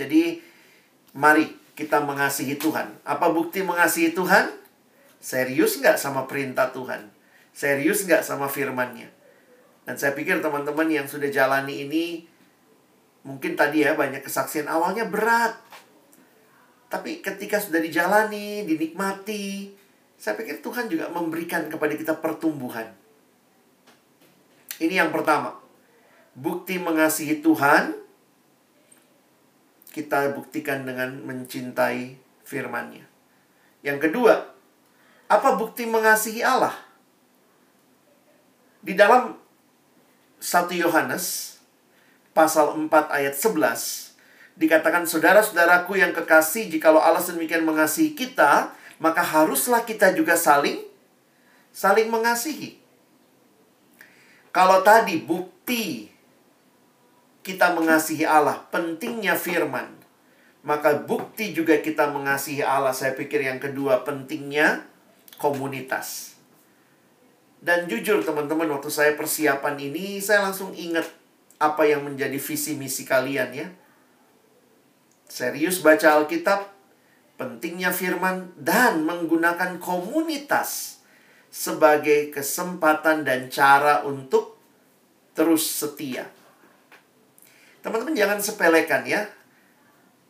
Jadi 0.00 0.40
mari 1.12 1.52
kita 1.76 2.00
mengasihi 2.00 2.56
Tuhan. 2.56 3.04
Apa 3.04 3.28
bukti 3.28 3.60
mengasihi 3.60 4.16
Tuhan? 4.16 4.48
Serius 5.20 5.76
nggak 5.76 6.00
sama 6.00 6.24
perintah 6.24 6.72
Tuhan? 6.72 7.12
Serius 7.52 8.08
nggak 8.08 8.24
sama 8.24 8.48
firmannya? 8.48 9.12
Dan 9.84 10.00
saya 10.00 10.16
pikir 10.16 10.40
teman-teman 10.40 10.88
yang 10.88 11.04
sudah 11.04 11.28
jalani 11.28 11.84
ini 11.84 12.24
mungkin 13.28 13.60
tadi 13.60 13.84
ya 13.84 13.92
banyak 13.92 14.24
kesaksian 14.24 14.70
awalnya 14.70 15.04
berat. 15.04 15.52
Tapi 16.88 17.20
ketika 17.20 17.60
sudah 17.60 17.84
dijalani, 17.84 18.64
dinikmati, 18.64 19.76
saya 20.18 20.34
pikir 20.34 20.58
Tuhan 20.58 20.90
juga 20.90 21.06
memberikan 21.14 21.70
kepada 21.70 21.94
kita 21.94 22.18
pertumbuhan. 22.18 22.90
Ini 24.82 24.98
yang 25.06 25.14
pertama. 25.14 25.54
Bukti 26.34 26.78
mengasihi 26.78 27.38
Tuhan, 27.38 27.94
kita 29.94 30.34
buktikan 30.34 30.86
dengan 30.86 31.22
mencintai 31.22 32.18
firman-Nya. 32.46 33.06
Yang 33.82 34.10
kedua, 34.10 34.34
apa 35.30 35.48
bukti 35.54 35.86
mengasihi 35.86 36.42
Allah? 36.42 36.74
Di 38.82 38.94
dalam 38.94 39.34
1 40.38 40.78
Yohanes 40.78 41.58
pasal 42.30 42.74
4 42.74 42.90
ayat 43.10 43.34
11 43.34 44.14
dikatakan 44.58 45.06
saudara-saudaraku 45.06 45.98
yang 45.98 46.14
kekasih 46.14 46.70
jikalau 46.70 47.02
Allah 47.02 47.18
sedemikian 47.18 47.66
mengasihi 47.66 48.14
kita 48.14 48.70
maka 48.98 49.22
haruslah 49.22 49.82
kita 49.86 50.14
juga 50.14 50.34
saling 50.34 50.82
saling 51.72 52.10
mengasihi. 52.10 52.78
Kalau 54.50 54.82
tadi 54.82 55.22
bukti 55.22 56.10
kita 57.46 57.72
mengasihi 57.72 58.26
Allah, 58.26 58.66
pentingnya 58.74 59.38
firman, 59.38 59.86
maka 60.66 60.98
bukti 60.98 61.54
juga 61.54 61.78
kita 61.78 62.10
mengasihi 62.10 62.60
Allah. 62.60 62.90
Saya 62.92 63.14
pikir 63.14 63.46
yang 63.46 63.62
kedua 63.62 64.02
pentingnya 64.02 64.82
komunitas. 65.38 66.36
Dan 67.58 67.90
jujur 67.90 68.22
teman-teman, 68.22 68.70
waktu 68.70 68.90
saya 68.90 69.12
persiapan 69.18 69.78
ini, 69.78 70.22
saya 70.22 70.46
langsung 70.46 70.74
ingat 70.74 71.06
apa 71.58 71.82
yang 71.86 72.06
menjadi 72.06 72.38
visi 72.38 72.78
misi 72.78 73.02
kalian 73.02 73.50
ya. 73.50 73.66
Serius 75.26 75.82
baca 75.82 76.22
Alkitab, 76.22 76.70
pentingnya 77.38 77.94
firman 77.94 78.50
dan 78.58 79.06
menggunakan 79.06 79.78
komunitas 79.78 80.98
sebagai 81.48 82.34
kesempatan 82.34 83.22
dan 83.22 83.46
cara 83.46 84.02
untuk 84.04 84.58
terus 85.32 85.64
setia. 85.64 86.26
Teman-teman 87.80 88.18
jangan 88.18 88.42
sepelekan 88.42 89.06
ya. 89.06 89.22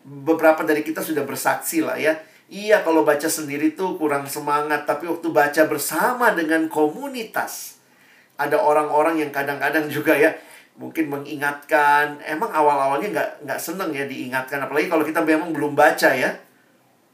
Beberapa 0.05 0.63
dari 0.63 0.85
kita 0.85 1.01
sudah 1.01 1.25
bersaksi 1.25 1.81
lah 1.81 1.97
ya. 1.97 2.13
Iya 2.49 2.81
kalau 2.85 3.05
baca 3.05 3.29
sendiri 3.29 3.77
tuh 3.77 3.97
kurang 4.01 4.25
semangat, 4.25 4.89
tapi 4.89 5.05
waktu 5.05 5.29
baca 5.33 5.69
bersama 5.69 6.33
dengan 6.33 6.69
komunitas 6.69 7.77
ada 8.41 8.57
orang-orang 8.57 9.21
yang 9.21 9.29
kadang-kadang 9.29 9.89
juga 9.93 10.17
ya 10.17 10.33
mungkin 10.81 11.13
mengingatkan. 11.13 12.25
Emang 12.25 12.49
awal-awalnya 12.49 13.13
nggak 13.13 13.31
nggak 13.45 13.61
seneng 13.61 13.93
ya 13.93 14.09
diingatkan, 14.09 14.65
apalagi 14.65 14.89
kalau 14.89 15.05
kita 15.05 15.21
memang 15.21 15.53
belum 15.53 15.77
baca 15.77 16.09
ya 16.17 16.48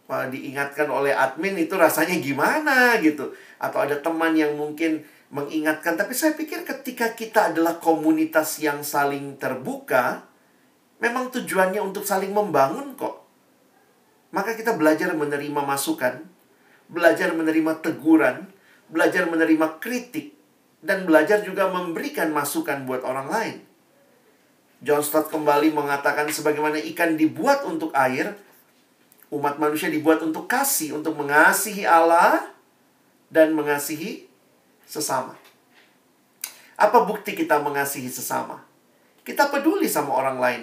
diingatkan 0.09 0.87
oleh 0.93 1.17
admin 1.17 1.57
itu 1.57 1.75
rasanya 1.75 2.21
gimana 2.21 3.01
gitu. 3.01 3.33
Atau 3.57 3.83
ada 3.85 3.97
teman 3.99 4.37
yang 4.37 4.55
mungkin 4.55 5.05
mengingatkan. 5.33 5.97
Tapi 5.97 6.13
saya 6.13 6.37
pikir 6.37 6.63
ketika 6.63 7.17
kita 7.17 7.53
adalah 7.53 7.81
komunitas 7.81 8.61
yang 8.61 8.85
saling 8.85 9.41
terbuka 9.41 10.29
memang 11.01 11.33
tujuannya 11.33 11.81
untuk 11.81 12.05
saling 12.05 12.31
membangun 12.31 12.95
kok. 12.95 13.25
Maka 14.35 14.55
kita 14.59 14.75
belajar 14.77 15.15
menerima 15.17 15.61
masukan 15.65 16.35
belajar 16.89 17.33
menerima 17.33 17.81
teguran 17.81 18.45
belajar 18.93 19.25
menerima 19.25 19.81
kritik 19.81 20.37
dan 20.85 21.09
belajar 21.09 21.41
juga 21.41 21.73
memberikan 21.73 22.29
masukan 22.29 22.85
buat 22.85 23.01
orang 23.01 23.29
lain. 23.33 23.57
John 24.85 25.01
Stott 25.01 25.33
kembali 25.33 25.73
mengatakan 25.73 26.29
sebagaimana 26.29 26.77
ikan 26.93 27.17
dibuat 27.17 27.65
untuk 27.65 27.89
air 27.97 28.37
Umat 29.35 29.59
manusia 29.59 29.91
dibuat 29.91 30.23
untuk 30.23 30.47
kasih, 30.47 31.03
untuk 31.03 31.19
mengasihi 31.19 31.83
Allah 31.83 32.39
dan 33.27 33.51
mengasihi 33.51 34.31
sesama. 34.87 35.35
Apa 36.79 37.03
bukti 37.03 37.35
kita 37.35 37.59
mengasihi 37.59 38.07
sesama? 38.07 38.63
Kita 39.27 39.51
peduli 39.51 39.91
sama 39.91 40.15
orang 40.15 40.39
lain. 40.39 40.63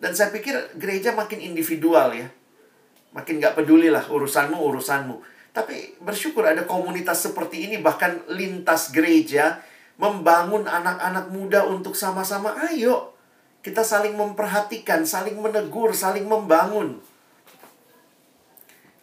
Dan 0.00 0.16
saya 0.16 0.32
pikir 0.32 0.80
gereja 0.80 1.12
makin 1.12 1.44
individual 1.44 2.16
ya. 2.16 2.28
Makin 3.12 3.40
gak 3.40 3.56
peduli 3.56 3.92
lah 3.92 4.04
urusanmu, 4.08 4.56
urusanmu. 4.56 5.20
Tapi 5.52 6.00
bersyukur 6.00 6.44
ada 6.44 6.64
komunitas 6.64 7.20
seperti 7.20 7.68
ini 7.68 7.80
bahkan 7.80 8.20
lintas 8.32 8.92
gereja 8.92 9.60
membangun 9.96 10.68
anak-anak 10.68 11.32
muda 11.32 11.64
untuk 11.64 11.96
sama-sama 11.96 12.52
ayo 12.68 13.16
kita 13.66 13.82
saling 13.82 14.14
memperhatikan, 14.14 15.02
saling 15.02 15.34
menegur, 15.42 15.90
saling 15.90 16.22
membangun 16.22 17.02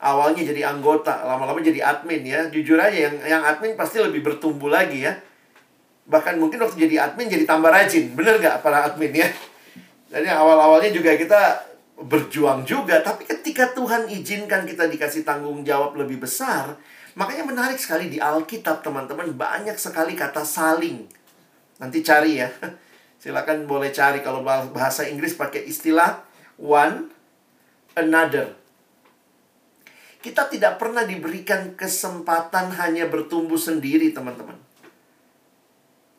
awalnya 0.03 0.43
jadi 0.43 0.67
anggota, 0.67 1.23
lama-lama 1.23 1.63
jadi 1.63 1.79
admin 1.79 2.27
ya. 2.27 2.51
Jujur 2.51 2.75
aja 2.75 2.91
yang 2.91 3.15
yang 3.23 3.41
admin 3.47 3.79
pasti 3.79 4.03
lebih 4.03 4.19
bertumbuh 4.19 4.67
lagi 4.67 5.07
ya. 5.07 5.15
Bahkan 6.03 6.35
mungkin 6.35 6.59
waktu 6.59 6.75
jadi 6.83 7.07
admin 7.07 7.31
jadi 7.31 7.47
tambah 7.47 7.71
rajin. 7.71 8.11
Bener 8.11 8.35
nggak 8.43 8.59
para 8.59 8.91
admin 8.91 9.15
ya? 9.15 9.31
Jadi 10.11 10.27
awal-awalnya 10.27 10.91
juga 10.91 11.15
kita 11.15 11.63
berjuang 12.03 12.67
juga. 12.67 12.99
Tapi 12.99 13.23
ketika 13.23 13.71
Tuhan 13.71 14.11
izinkan 14.11 14.67
kita 14.67 14.91
dikasih 14.91 15.23
tanggung 15.23 15.63
jawab 15.63 15.95
lebih 15.95 16.19
besar, 16.19 16.75
makanya 17.15 17.47
menarik 17.47 17.79
sekali 17.79 18.11
di 18.11 18.19
Alkitab 18.19 18.83
teman-teman 18.83 19.31
banyak 19.31 19.79
sekali 19.79 20.13
kata 20.19 20.43
saling. 20.43 21.07
Nanti 21.79 22.03
cari 22.03 22.43
ya. 22.43 22.51
Silakan 23.23 23.63
boleh 23.63 23.95
cari 23.95 24.19
kalau 24.19 24.43
bahasa 24.43 25.07
Inggris 25.07 25.39
pakai 25.39 25.63
istilah 25.63 26.27
one 26.59 27.07
another 27.95 28.62
kita 30.23 30.47
tidak 30.47 30.79
pernah 30.79 31.03
diberikan 31.03 31.75
kesempatan 31.75 32.71
hanya 32.79 33.11
bertumbuh 33.11 33.59
sendiri, 33.59 34.15
teman-teman. 34.15 34.55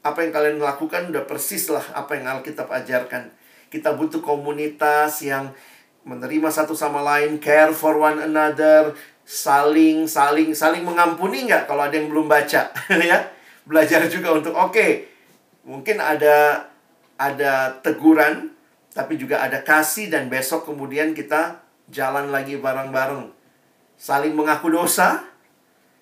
Apa 0.04 0.20
yang 0.20 0.32
kalian 0.36 0.60
lakukan 0.60 1.08
udah 1.08 1.24
persis 1.24 1.72
lah 1.72 1.80
apa 1.96 2.20
yang 2.20 2.28
Alkitab 2.28 2.68
ajarkan. 2.68 3.32
Kita 3.72 3.96
butuh 3.96 4.20
komunitas 4.20 5.24
yang 5.24 5.56
menerima 6.04 6.52
satu 6.52 6.76
sama 6.76 7.00
lain, 7.00 7.40
care 7.40 7.72
for 7.72 7.96
one 7.96 8.20
another, 8.20 8.92
saling 9.24 10.04
saling 10.04 10.52
saling 10.52 10.84
mengampuni 10.84 11.48
nggak 11.48 11.64
kalau 11.64 11.88
ada 11.88 11.96
yang 11.96 12.12
belum 12.12 12.28
baca, 12.28 12.76
ya. 13.00 13.32
Belajar 13.64 14.04
juga 14.12 14.36
untuk 14.36 14.52
oke, 14.52 14.76
okay, 14.76 15.08
mungkin 15.64 15.96
ada 15.96 16.68
ada 17.16 17.80
teguran, 17.80 18.52
tapi 18.92 19.16
juga 19.16 19.40
ada 19.40 19.64
kasih 19.64 20.12
dan 20.12 20.28
besok 20.28 20.68
kemudian 20.68 21.16
kita 21.16 21.64
jalan 21.88 22.28
lagi 22.28 22.60
bareng-bareng 22.60 23.43
saling 23.98 24.34
mengaku 24.34 24.70
dosa, 24.70 25.24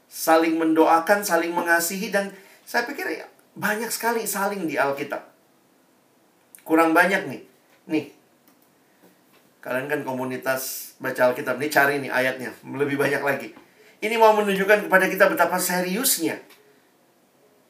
saling 0.08 0.56
mendoakan, 0.60 1.24
saling 1.24 1.52
mengasihi 1.52 2.12
dan 2.12 2.32
saya 2.66 2.84
pikir 2.88 3.08
ya, 3.08 3.26
banyak 3.56 3.88
sekali 3.92 4.24
saling 4.24 4.64
di 4.64 4.80
Alkitab. 4.80 5.24
Kurang 6.62 6.94
banyak 6.94 7.26
nih. 7.28 7.42
Nih. 7.90 8.06
Kalian 9.62 9.86
kan 9.86 10.00
komunitas 10.02 10.94
baca 10.98 11.30
Alkitab. 11.30 11.58
Nih 11.58 11.70
cari 11.70 11.98
nih 11.98 12.10
ayatnya. 12.10 12.50
Lebih 12.62 12.98
banyak 12.98 13.22
lagi. 13.22 13.48
Ini 14.02 14.18
mau 14.18 14.34
menunjukkan 14.34 14.90
kepada 14.90 15.06
kita 15.06 15.30
betapa 15.30 15.58
seriusnya 15.62 16.38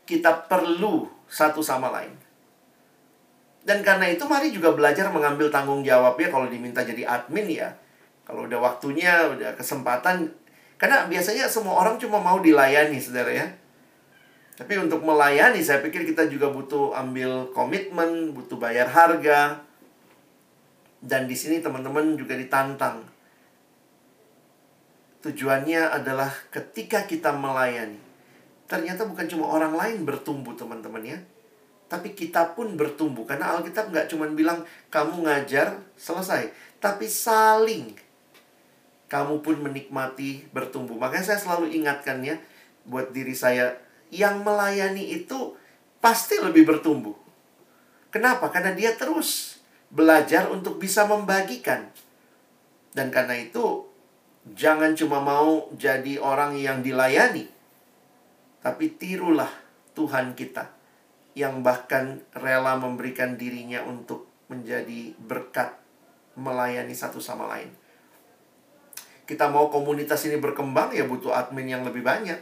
kita 0.09 0.49
perlu 0.51 1.09
satu 1.31 1.65
sama 1.65 1.89
lain. 1.93 2.13
Dan 3.63 3.87
karena 3.87 4.11
itu 4.11 4.27
mari 4.27 4.51
juga 4.51 4.75
belajar 4.75 5.09
mengambil 5.15 5.47
tanggung 5.47 5.87
jawab 5.87 6.19
ya 6.19 6.29
kalau 6.29 6.51
diminta 6.51 6.83
jadi 6.83 7.07
admin 7.07 7.47
ya 7.47 7.71
kalau 8.33 8.49
udah 8.49 8.65
waktunya, 8.65 9.29
udah 9.29 9.53
kesempatan. 9.53 10.25
Karena 10.81 11.05
biasanya 11.05 11.53
semua 11.53 11.85
orang 11.85 12.01
cuma 12.01 12.17
mau 12.17 12.41
dilayani, 12.41 12.97
saudara 12.97 13.29
ya. 13.29 13.45
Tapi 14.57 14.73
untuk 14.81 15.05
melayani, 15.05 15.61
saya 15.61 15.85
pikir 15.85 16.09
kita 16.09 16.33
juga 16.33 16.49
butuh 16.49 16.97
ambil 16.97 17.53
komitmen, 17.53 18.33
butuh 18.33 18.57
bayar 18.57 18.89
harga. 18.89 19.61
Dan 21.05 21.29
di 21.29 21.37
sini 21.37 21.61
teman-teman 21.61 22.17
juga 22.17 22.33
ditantang. 22.33 23.05
Tujuannya 25.21 25.93
adalah 25.93 26.33
ketika 26.49 27.05
kita 27.05 27.37
melayani, 27.37 28.01
ternyata 28.65 29.05
bukan 29.05 29.29
cuma 29.29 29.53
orang 29.53 29.77
lain 29.77 30.09
bertumbuh 30.09 30.57
teman-teman 30.57 31.05
ya. 31.05 31.19
Tapi 31.93 32.17
kita 32.17 32.57
pun 32.57 32.81
bertumbuh. 32.81 33.29
Karena 33.29 33.53
Alkitab 33.53 33.93
nggak 33.93 34.09
cuma 34.09 34.25
bilang 34.33 34.65
kamu 34.89 35.29
ngajar, 35.29 35.85
selesai. 36.01 36.49
Tapi 36.81 37.05
saling 37.05 38.12
kamu 39.13 39.45
pun 39.45 39.61
menikmati 39.61 40.49
bertumbuh. 40.57 40.97
Makanya 40.97 41.37
saya 41.37 41.41
selalu 41.45 41.77
ingatkan 41.77 42.25
ya 42.25 42.41
buat 42.89 43.13
diri 43.13 43.37
saya 43.37 43.77
yang 44.09 44.41
melayani 44.41 45.21
itu 45.21 45.53
pasti 46.01 46.41
lebih 46.41 46.65
bertumbuh. 46.65 47.13
Kenapa? 48.09 48.49
Karena 48.49 48.73
dia 48.73 48.97
terus 48.97 49.61
belajar 49.93 50.49
untuk 50.49 50.81
bisa 50.81 51.05
membagikan. 51.05 51.93
Dan 52.97 53.13
karena 53.13 53.37
itu, 53.37 53.85
jangan 54.57 54.97
cuma 54.97 55.21
mau 55.21 55.69
jadi 55.77 56.17
orang 56.21 56.57
yang 56.57 56.81
dilayani, 56.81 57.49
tapi 58.61 58.97
tirulah 58.97 59.49
Tuhan 59.93 60.37
kita 60.37 60.73
yang 61.33 61.65
bahkan 61.65 62.21
rela 62.37 62.77
memberikan 62.77 63.37
dirinya 63.41 63.81
untuk 63.89 64.29
menjadi 64.53 65.17
berkat 65.17 65.73
melayani 66.37 66.93
satu 66.93 67.17
sama 67.17 67.49
lain. 67.49 67.82
Kita 69.33 69.49
mau 69.49 69.73
komunitas 69.73 70.29
ini 70.29 70.37
berkembang 70.37 70.93
ya 70.93 71.09
butuh 71.09 71.33
admin 71.33 71.65
yang 71.65 71.89
lebih 71.89 72.05
banyak. 72.05 72.37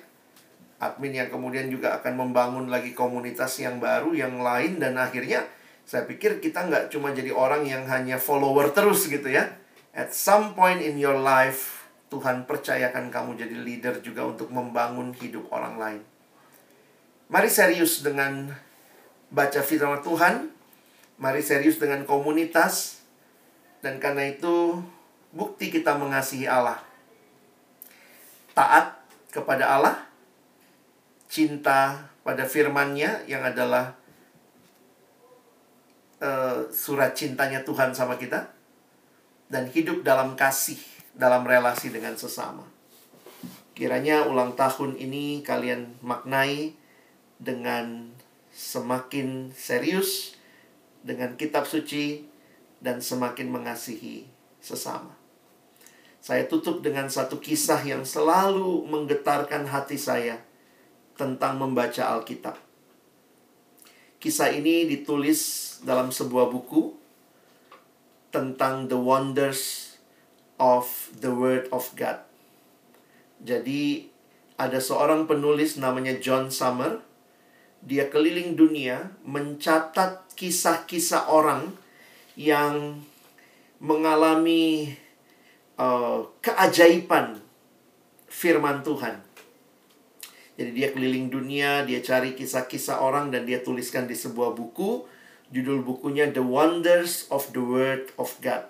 Admin 0.83 1.15
yang 1.15 1.31
kemudian 1.31 1.71
juga 1.71 2.03
akan 2.03 2.19
membangun 2.19 2.67
lagi 2.67 2.99
komunitas 2.99 3.63
yang 3.63 3.79
baru, 3.79 4.11
yang 4.11 4.43
lain 4.43 4.83
dan 4.83 4.99
akhirnya 4.99 5.47
saya 5.87 6.03
pikir 6.11 6.43
kita 6.43 6.67
nggak 6.67 6.91
cuma 6.91 7.15
jadi 7.15 7.31
orang 7.31 7.63
yang 7.63 7.87
hanya 7.87 8.19
follower 8.19 8.75
terus 8.75 9.07
gitu 9.07 9.31
ya. 9.31 9.55
At 9.95 10.11
some 10.11 10.59
point 10.59 10.83
in 10.83 10.99
your 10.99 11.15
life, 11.15 11.87
Tuhan 12.11 12.51
percayakan 12.51 13.15
kamu 13.15 13.39
jadi 13.39 13.55
leader 13.55 13.95
juga 14.03 14.27
untuk 14.27 14.51
membangun 14.51 15.15
hidup 15.15 15.47
orang 15.55 15.79
lain. 15.79 16.03
Mari 17.31 17.47
serius 17.47 18.03
dengan 18.03 18.51
baca 19.31 19.63
firman 19.63 20.03
Tuhan. 20.03 20.51
Mari 21.23 21.39
serius 21.39 21.79
dengan 21.79 22.03
komunitas. 22.03 22.99
Dan 23.79 24.03
karena 24.03 24.27
itu, 24.27 24.83
bukti 25.35 25.71
kita 25.71 25.97
mengasihi 25.97 26.47
Allah. 26.47 26.79
Taat 28.55 28.99
kepada 29.31 29.67
Allah. 29.67 29.97
Cinta 31.31 32.11
pada 32.27 32.43
firman-Nya 32.43 33.23
yang 33.31 33.47
adalah 33.47 33.95
uh, 36.19 36.67
surat 36.75 37.15
cintanya 37.15 37.63
Tuhan 37.63 37.95
sama 37.95 38.19
kita. 38.19 38.51
Dan 39.51 39.71
hidup 39.71 40.03
dalam 40.07 40.35
kasih, 40.39 40.79
dalam 41.15 41.47
relasi 41.47 41.91
dengan 41.91 42.15
sesama. 42.15 42.63
Kiranya 43.75 44.27
ulang 44.27 44.55
tahun 44.55 44.99
ini 44.99 45.43
kalian 45.43 45.99
maknai 46.03 46.75
dengan 47.41 48.13
semakin 48.53 49.55
serius 49.57 50.37
dengan 51.01 51.39
kitab 51.41 51.65
suci 51.65 52.29
dan 52.83 53.01
semakin 53.01 53.49
mengasihi 53.49 54.29
sesama. 54.61 55.20
Saya 56.21 56.45
tutup 56.45 56.85
dengan 56.85 57.09
satu 57.09 57.41
kisah 57.41 57.81
yang 57.81 58.05
selalu 58.05 58.85
menggetarkan 58.85 59.65
hati 59.65 59.97
saya 59.97 60.45
tentang 61.17 61.57
membaca 61.57 62.13
Alkitab. 62.17 62.57
Kisah 64.21 64.53
ini 64.53 64.85
ditulis 64.85 65.81
dalam 65.81 66.13
sebuah 66.13 66.53
buku 66.53 66.93
tentang 68.29 68.85
the 68.93 69.01
wonders 69.01 69.97
of 70.61 71.09
the 71.17 71.33
word 71.33 71.73
of 71.73 71.89
God. 71.97 72.21
Jadi 73.41 74.13
ada 74.61 74.77
seorang 74.77 75.25
penulis 75.25 75.81
namanya 75.81 76.21
John 76.21 76.53
Summer 76.53 77.01
dia 77.81 78.13
keliling 78.13 78.61
dunia 78.61 79.17
mencatat 79.25 80.37
kisah-kisah 80.37 81.33
orang 81.33 81.73
yang 82.37 83.01
mengalami 83.81 84.93
uh, 85.81 86.29
keajaiban 86.45 87.41
firman 88.29 88.85
Tuhan. 88.85 89.25
Jadi 90.61 90.71
dia 90.77 90.93
keliling 90.93 91.33
dunia, 91.33 91.89
dia 91.89 92.05
cari 92.05 92.37
kisah-kisah 92.37 93.01
orang 93.01 93.33
dan 93.33 93.49
dia 93.49 93.65
tuliskan 93.65 94.05
di 94.05 94.13
sebuah 94.13 94.53
buku. 94.53 95.09
Judul 95.51 95.83
bukunya 95.83 96.31
The 96.31 96.45
Wonders 96.45 97.27
of 97.33 97.51
the 97.57 97.65
Word 97.65 98.13
of 98.21 98.37
God. 98.45 98.69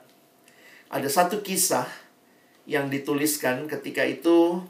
Ada 0.89 1.11
satu 1.11 1.43
kisah 1.43 1.85
yang 2.65 2.89
dituliskan 2.89 3.67
ketika 3.67 4.07
itu 4.07 4.65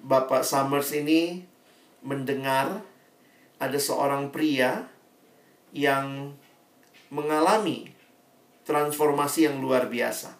Bapak 0.00 0.46
Summers 0.46 0.94
ini 0.96 1.44
mendengar 2.00 2.80
ada 3.60 3.76
seorang 3.76 4.32
pria 4.32 4.88
yang 5.76 6.32
mengalami 7.12 7.92
transformasi 8.64 9.50
yang 9.50 9.60
luar 9.60 9.92
biasa. 9.92 10.39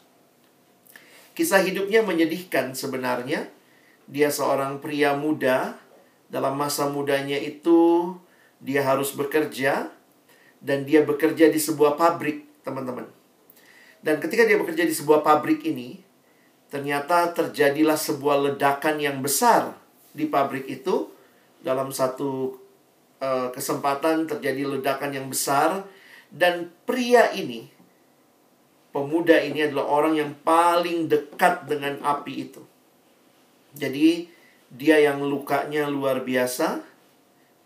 Kisah 1.40 1.64
hidupnya 1.64 2.04
menyedihkan 2.04 2.76
sebenarnya. 2.76 3.48
Dia 4.04 4.28
seorang 4.28 4.76
pria 4.76 5.16
muda, 5.16 5.72
dalam 6.28 6.52
masa 6.52 6.92
mudanya 6.92 7.40
itu 7.40 8.12
dia 8.60 8.84
harus 8.84 9.16
bekerja 9.16 9.88
dan 10.60 10.84
dia 10.84 11.00
bekerja 11.00 11.48
di 11.48 11.56
sebuah 11.56 11.96
pabrik, 11.96 12.44
teman-teman. 12.60 13.08
Dan 14.04 14.20
ketika 14.20 14.44
dia 14.44 14.60
bekerja 14.60 14.84
di 14.84 14.92
sebuah 14.92 15.24
pabrik 15.24 15.64
ini, 15.64 16.04
ternyata 16.68 17.32
terjadilah 17.32 17.96
sebuah 17.96 18.52
ledakan 18.52 19.00
yang 19.00 19.24
besar 19.24 19.80
di 20.12 20.28
pabrik 20.28 20.68
itu 20.68 21.08
dalam 21.64 21.88
satu 21.88 22.52
uh, 23.16 23.48
kesempatan 23.48 24.28
terjadi 24.28 24.76
ledakan 24.76 25.16
yang 25.16 25.24
besar 25.32 25.88
dan 26.28 26.68
pria 26.84 27.32
ini 27.32 27.79
pemuda 28.90 29.38
ini 29.42 29.66
adalah 29.66 29.86
orang 29.86 30.14
yang 30.18 30.32
paling 30.42 31.06
dekat 31.06 31.66
dengan 31.66 31.98
api 32.02 32.50
itu. 32.50 32.62
Jadi 33.74 34.26
dia 34.70 34.98
yang 34.98 35.22
lukanya 35.22 35.86
luar 35.86 36.22
biasa, 36.22 36.82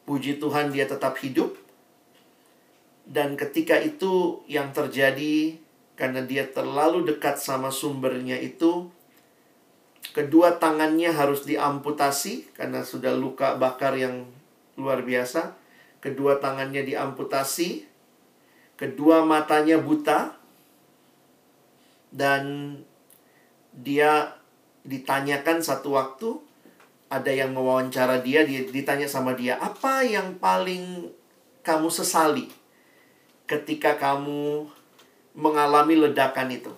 puji 0.05 0.41
Tuhan 0.41 0.73
dia 0.73 0.85
tetap 0.89 1.17
hidup. 1.21 1.57
Dan 3.05 3.37
ketika 3.37 3.77
itu 3.77 4.41
yang 4.49 4.73
terjadi 4.73 5.61
karena 5.95 6.25
dia 6.25 6.49
terlalu 6.49 7.05
dekat 7.05 7.37
sama 7.37 7.69
sumbernya 7.69 8.41
itu 8.41 8.89
kedua 10.17 10.57
tangannya 10.57 11.13
harus 11.13 11.45
diamputasi 11.45 12.57
karena 12.57 12.81
sudah 12.81 13.13
luka 13.13 13.61
bakar 13.61 13.97
yang 13.97 14.25
luar 14.81 15.05
biasa. 15.05 15.57
Kedua 16.01 16.37
tangannya 16.37 16.85
diamputasi, 16.85 17.89
kedua 18.77 19.25
matanya 19.25 19.81
buta, 19.81 20.37
dan 22.15 22.79
dia 23.75 24.39
ditanyakan 24.87 25.59
satu 25.59 25.99
waktu 25.99 26.39
ada 27.11 27.31
yang 27.31 27.51
mewawancara 27.51 28.23
dia, 28.23 28.47
dia 28.47 28.63
ditanya 28.63 29.11
sama 29.11 29.35
dia, 29.35 29.59
apa 29.59 30.07
yang 30.07 30.39
paling 30.39 31.11
kamu 31.67 31.91
sesali 31.91 32.47
ketika 33.51 33.99
kamu 33.99 34.71
mengalami 35.35 35.99
ledakan 35.99 36.55
itu? 36.55 36.73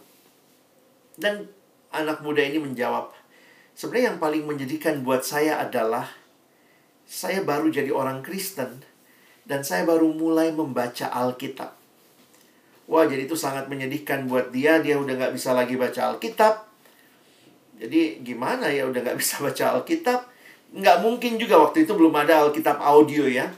Dan 1.17 1.49
anak 1.93 2.25
muda 2.25 2.41
ini 2.45 2.61
menjawab, 2.61 3.13
sebenarnya 3.77 4.17
yang 4.17 4.21
paling 4.21 4.45
menjadikan 4.45 5.05
buat 5.05 5.25
saya 5.25 5.61
adalah 5.61 6.09
saya 7.07 7.45
baru 7.45 7.71
jadi 7.71 7.93
orang 7.93 8.21
Kristen 8.25 8.83
dan 9.47 9.63
saya 9.63 9.87
baru 9.87 10.11
mulai 10.11 10.51
membaca 10.51 11.07
Alkitab. 11.07 11.76
Wah, 12.87 13.05
jadi 13.07 13.27
itu 13.27 13.35
sangat 13.35 13.67
menyedihkan 13.67 14.31
buat 14.31 14.55
dia. 14.55 14.79
Dia 14.79 14.99
udah 14.99 15.15
nggak 15.19 15.35
bisa 15.35 15.51
lagi 15.53 15.75
baca 15.75 16.15
Alkitab. 16.15 16.55
Jadi 17.77 18.23
gimana 18.23 18.71
ya 18.71 18.87
udah 18.87 19.01
nggak 19.03 19.19
bisa 19.23 19.43
baca 19.43 19.79
Alkitab? 19.79 20.21
Nggak 20.75 20.99
mungkin 21.03 21.39
juga 21.39 21.59
waktu 21.63 21.83
itu 21.87 21.93
belum 21.95 22.15
ada 22.15 22.47
Alkitab 22.47 22.79
audio 22.79 23.27
ya. 23.27 23.51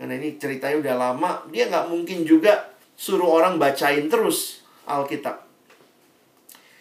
Karena 0.00 0.18
ini 0.18 0.34
ceritanya 0.40 0.76
udah 0.82 0.94
lama. 0.98 1.30
Dia 1.54 1.70
nggak 1.70 1.86
mungkin 1.92 2.26
juga 2.26 2.74
suruh 2.98 3.30
orang 3.30 3.56
bacain 3.56 4.10
terus 4.10 4.66
Alkitab. 4.84 5.46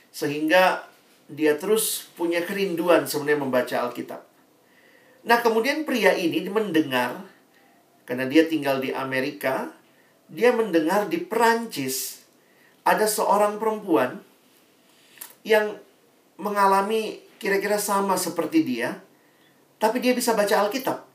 Sehingga 0.09 0.89
dia 1.29 1.53
terus 1.61 2.09
punya 2.17 2.41
kerinduan 2.41 3.05
sebenarnya 3.05 3.39
membaca 3.45 3.75
Alkitab. 3.85 4.21
Nah, 5.29 5.37
kemudian 5.45 5.85
pria 5.85 6.15
ini 6.17 6.41
mendengar 6.49 7.21
karena 8.09 8.25
dia 8.25 8.49
tinggal 8.49 8.81
di 8.81 8.89
Amerika, 8.89 9.69
dia 10.29 10.53
mendengar 10.53 11.09
di 11.09 11.17
Perancis 11.17 12.21
ada 12.85 13.09
seorang 13.09 13.57
perempuan 13.57 14.21
yang 15.41 15.77
mengalami 16.37 17.19
kira-kira 17.41 17.81
sama 17.81 18.15
seperti 18.15 18.63
dia, 18.63 19.01
tapi 19.81 19.99
dia 19.99 20.13
bisa 20.13 20.37
baca 20.37 20.65
Alkitab. 20.65 21.05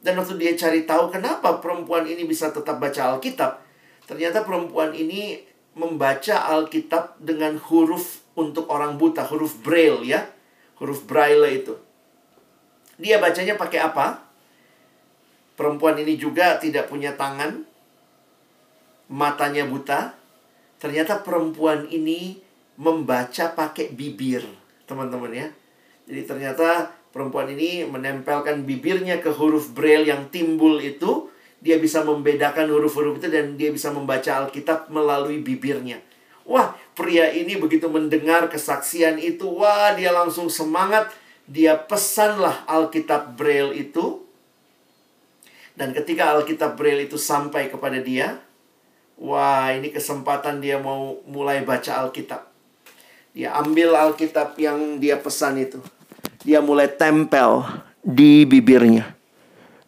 Dan 0.00 0.16
waktu 0.16 0.40
dia 0.40 0.56
cari 0.56 0.88
tahu 0.88 1.12
kenapa 1.12 1.60
perempuan 1.60 2.08
ini 2.08 2.24
bisa 2.24 2.48
tetap 2.48 2.80
baca 2.80 3.12
Alkitab, 3.12 3.60
ternyata 4.08 4.46
perempuan 4.46 4.96
ini 4.96 5.44
membaca 5.76 6.50
Alkitab 6.56 7.20
dengan 7.20 7.60
huruf 7.60 8.24
untuk 8.36 8.70
orang 8.72 8.96
buta, 8.96 9.26
huruf 9.28 9.60
braille 9.60 10.08
ya, 10.08 10.24
huruf 10.80 11.04
braille 11.04 11.60
itu. 11.60 11.74
Dia 13.00 13.20
bacanya 13.20 13.56
pakai 13.56 13.80
apa? 13.80 14.24
Perempuan 15.56 16.00
ini 16.00 16.16
juga 16.16 16.56
tidak 16.56 16.88
punya 16.88 17.12
tangan, 17.16 17.68
matanya 19.10 19.66
buta. 19.66 20.14
Ternyata 20.80 21.20
perempuan 21.20 21.90
ini 21.90 22.40
membaca 22.80 23.52
pakai 23.52 23.92
bibir, 23.92 24.46
teman-teman 24.88 25.34
ya. 25.34 25.48
Jadi 26.08 26.22
ternyata 26.24 27.00
Perempuan 27.10 27.50
ini 27.50 27.82
menempelkan 27.82 28.62
bibirnya 28.62 29.18
ke 29.18 29.34
huruf 29.34 29.74
braille 29.74 30.06
yang 30.06 30.30
timbul 30.30 30.78
itu. 30.78 31.26
Dia 31.60 31.76
bisa 31.76 32.06
membedakan 32.06 32.70
huruf-huruf 32.72 33.20
itu 33.20 33.28
dan 33.28 33.58
dia 33.58 33.68
bisa 33.68 33.92
membaca 33.92 34.46
Alkitab 34.46 34.88
melalui 34.88 35.44
bibirnya. 35.44 36.00
Wah, 36.48 36.72
pria 36.96 37.28
ini 37.34 37.60
begitu 37.60 37.90
mendengar 37.92 38.48
kesaksian 38.48 39.20
itu, 39.20 39.44
wah 39.44 39.92
dia 39.92 40.08
langsung 40.08 40.48
semangat. 40.48 41.12
Dia 41.50 41.76
pesanlah 41.76 42.64
Alkitab 42.64 43.36
Braille 43.36 43.90
itu. 43.90 44.24
Dan 45.76 45.92
ketika 45.92 46.32
Alkitab 46.32 46.78
Braille 46.78 47.10
itu 47.10 47.20
sampai 47.20 47.68
kepada 47.68 47.98
dia, 48.00 48.40
wah 49.20 49.70
ini 49.76 49.92
kesempatan 49.92 50.64
dia 50.64 50.80
mau 50.80 51.20
mulai 51.28 51.60
baca 51.62 52.00
Alkitab. 52.02 52.48
Dia 53.36 53.54
ambil 53.60 53.94
Alkitab 53.94 54.58
yang 54.58 54.98
dia 54.98 55.20
pesan 55.20 55.60
itu. 55.60 55.78
Dia 56.42 56.58
mulai 56.64 56.88
tempel 56.88 57.62
di 58.00 58.48
bibirnya 58.48 59.20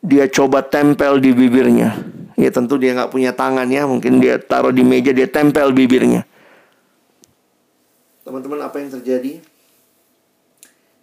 dia 0.02 0.26
coba 0.26 0.66
tempel 0.66 1.22
di 1.22 1.30
bibirnya. 1.30 1.94
Ya 2.34 2.50
tentu 2.50 2.74
dia 2.74 2.90
nggak 2.90 3.14
punya 3.14 3.30
tangan 3.30 3.70
ya, 3.70 3.86
mungkin 3.86 4.18
dia 4.18 4.34
taruh 4.42 4.74
di 4.74 4.82
meja, 4.82 5.14
dia 5.14 5.30
tempel 5.30 5.70
bibirnya. 5.70 6.26
Teman-teman 8.26 8.66
apa 8.66 8.82
yang 8.82 8.90
terjadi? 8.98 9.38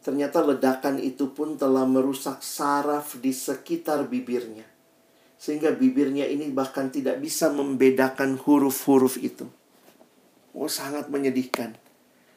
Ternyata 0.03 0.43
ledakan 0.43 0.99
itu 0.99 1.31
pun 1.31 1.55
telah 1.55 1.87
merusak 1.87 2.43
saraf 2.43 3.15
di 3.23 3.31
sekitar 3.31 4.03
bibirnya. 4.03 4.67
Sehingga 5.39 5.71
bibirnya 5.71 6.27
ini 6.27 6.51
bahkan 6.51 6.91
tidak 6.91 7.23
bisa 7.23 7.47
membedakan 7.47 8.35
huruf-huruf 8.35 9.15
itu. 9.15 9.47
Oh 10.51 10.67
sangat 10.67 11.07
menyedihkan. 11.07 11.79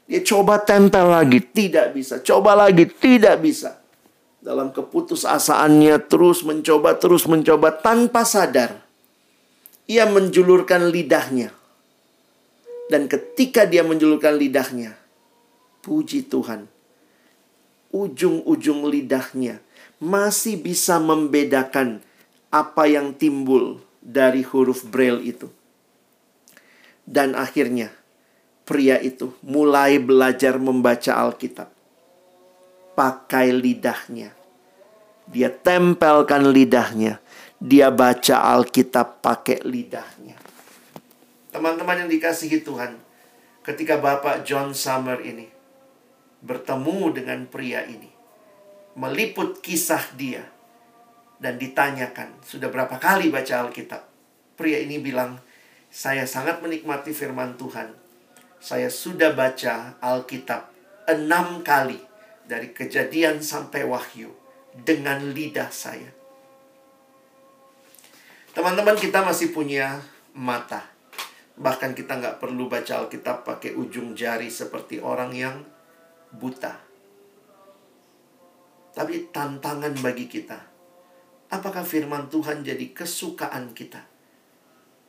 Dia 0.06 0.22
coba 0.22 0.62
tempel 0.62 1.10
lagi, 1.10 1.42
tidak 1.42 1.98
bisa. 1.98 2.22
Coba 2.22 2.54
lagi, 2.54 2.86
tidak 2.86 3.42
bisa 3.42 3.82
dalam 4.42 4.74
keputusasaannya 4.74 6.02
terus 6.10 6.42
mencoba, 6.42 6.98
terus 6.98 7.24
mencoba 7.30 7.70
tanpa 7.78 8.26
sadar. 8.26 8.82
Ia 9.86 10.06
menjulurkan 10.10 10.90
lidahnya. 10.90 11.54
Dan 12.90 13.06
ketika 13.08 13.64
dia 13.64 13.86
menjulurkan 13.86 14.36
lidahnya, 14.36 14.98
puji 15.80 16.28
Tuhan, 16.28 16.68
ujung-ujung 17.94 18.84
lidahnya 18.90 19.62
masih 20.02 20.58
bisa 20.60 20.98
membedakan 20.98 22.02
apa 22.52 22.84
yang 22.84 23.16
timbul 23.16 23.80
dari 24.04 24.44
huruf 24.44 24.84
braille 24.84 25.24
itu. 25.24 25.48
Dan 27.02 27.32
akhirnya, 27.32 27.90
pria 28.68 29.00
itu 29.00 29.32
mulai 29.40 29.96
belajar 29.96 30.60
membaca 30.60 31.16
Alkitab 31.16 31.72
pakai 32.92 33.50
lidahnya. 33.56 34.36
Dia 35.32 35.48
tempelkan 35.48 36.52
lidahnya. 36.52 37.18
Dia 37.62 37.88
baca 37.94 38.42
Alkitab 38.52 39.24
pakai 39.24 39.64
lidahnya. 39.64 40.36
Teman-teman 41.54 42.04
yang 42.04 42.10
dikasihi 42.10 42.60
Tuhan, 42.60 42.98
ketika 43.62 43.96
Bapak 43.96 44.42
John 44.42 44.74
Summer 44.76 45.22
ini 45.22 45.46
bertemu 46.42 47.22
dengan 47.22 47.46
pria 47.46 47.86
ini, 47.86 48.10
meliput 48.98 49.62
kisah 49.62 50.02
dia, 50.18 50.42
dan 51.42 51.58
ditanyakan, 51.58 52.38
sudah 52.46 52.70
berapa 52.70 53.02
kali 53.02 53.34
baca 53.34 53.66
Alkitab? 53.66 54.06
Pria 54.54 54.78
ini 54.78 55.02
bilang, 55.02 55.42
saya 55.90 56.22
sangat 56.22 56.62
menikmati 56.62 57.10
firman 57.10 57.58
Tuhan. 57.58 57.90
Saya 58.62 58.86
sudah 58.86 59.34
baca 59.34 59.98
Alkitab 59.98 60.70
enam 61.10 61.66
kali 61.66 61.98
dari 62.46 62.70
kejadian 62.70 63.42
sampai 63.42 63.82
wahyu 63.82 64.30
dengan 64.72 65.34
lidah 65.34 65.68
saya. 65.68 66.08
Teman-teman 68.54 68.94
kita 68.94 69.26
masih 69.26 69.50
punya 69.50 69.98
mata. 70.38 70.86
Bahkan 71.58 71.92
kita 71.92 72.22
nggak 72.22 72.38
perlu 72.38 72.70
baca 72.70 73.02
Alkitab 73.02 73.44
pakai 73.44 73.74
ujung 73.74 74.14
jari 74.14 74.46
seperti 74.46 75.02
orang 75.02 75.34
yang 75.34 75.56
buta. 76.32 76.78
Tapi 78.94 79.32
tantangan 79.34 79.96
bagi 80.00 80.28
kita. 80.28 80.71
Apakah 81.52 81.84
firman 81.84 82.32
Tuhan 82.32 82.64
jadi 82.64 82.96
kesukaan 82.96 83.76
kita? 83.76 84.00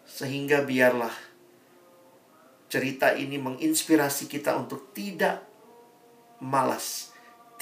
Sehingga 0.04 0.68
biarlah 0.68 1.16
cerita 2.68 3.16
ini 3.16 3.40
menginspirasi 3.40 4.28
kita 4.28 4.60
untuk 4.60 4.92
tidak 4.92 5.48
malas 6.44 7.14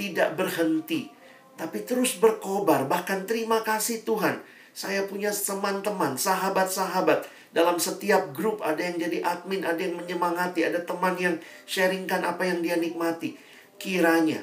tidak 0.01 0.34
berhenti, 0.34 1.13
tapi 1.53 1.86
terus 1.86 2.17
berkobar. 2.17 2.89
Bahkan 2.89 3.29
terima 3.29 3.61
kasih 3.61 4.01
Tuhan, 4.01 4.41
saya 4.73 5.05
punya 5.05 5.29
teman-teman, 5.29 6.17
sahabat-sahabat. 6.17 7.29
Dalam 7.51 7.77
setiap 7.84 8.32
grup 8.32 8.63
ada 8.63 8.79
yang 8.79 8.95
jadi 8.95 9.21
admin, 9.21 9.67
ada 9.67 9.77
yang 9.77 9.99
menyemangati, 9.99 10.63
ada 10.63 10.79
teman 10.82 11.19
yang 11.19 11.36
sharingkan 11.67 12.23
apa 12.23 12.47
yang 12.47 12.63
dia 12.63 12.79
nikmati. 12.79 13.36
Kiranya 13.75 14.41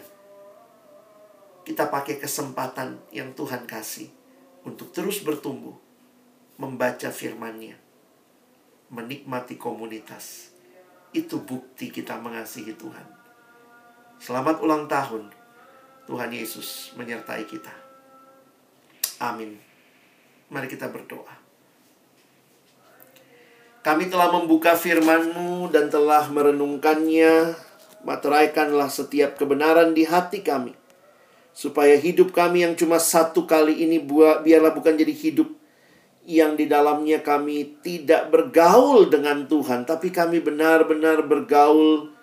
kita 1.65 1.89
pakai 1.89 2.21
kesempatan 2.21 3.01
yang 3.11 3.33
Tuhan 3.33 3.65
kasih 3.65 4.18
untuk 4.69 4.93
terus 4.93 5.25
bertumbuh, 5.25 5.73
membaca 6.61 7.09
firman-Nya, 7.09 7.81
menikmati 8.93 9.57
komunitas. 9.57 10.53
Itu 11.17 11.41
bukti 11.41 11.89
kita 11.89 12.21
mengasihi 12.21 12.77
Tuhan. 12.77 13.07
Selamat 14.21 14.61
ulang 14.61 14.85
tahun 14.85 15.33
Tuhan 16.05 16.31
Yesus 16.37 16.93
menyertai 17.01 17.49
kita. 17.49 17.73
Amin. 19.25 19.57
Mari 20.53 20.69
kita 20.69 20.93
berdoa. 20.93 21.33
Kami 23.81 24.13
telah 24.13 24.29
membuka 24.29 24.77
firman-Mu 24.77 25.73
dan 25.73 25.89
telah 25.89 26.29
merenungkannya. 26.29 27.57
Materaikanlah 28.05 28.93
setiap 28.93 29.35
kebenaran 29.41 29.97
di 29.97 30.05
hati 30.05 30.45
kami. 30.45 30.78
Supaya 31.59 31.99
hidup 31.99 32.31
kami 32.31 32.63
yang 32.63 32.79
cuma 32.79 33.03
satu 33.03 33.43
kali 33.43 33.83
ini 33.83 33.99
buat 33.99 34.47
biarlah 34.47 34.71
bukan 34.71 34.95
jadi 34.95 35.11
hidup 35.11 35.51
yang 36.23 36.55
di 36.55 36.71
dalamnya 36.71 37.19
kami 37.19 37.83
tidak 37.83 38.31
bergaul 38.31 39.11
dengan 39.11 39.51
Tuhan, 39.51 39.83
tapi 39.83 40.15
kami 40.15 40.39
benar-benar 40.39 41.27
bergaul 41.27 42.15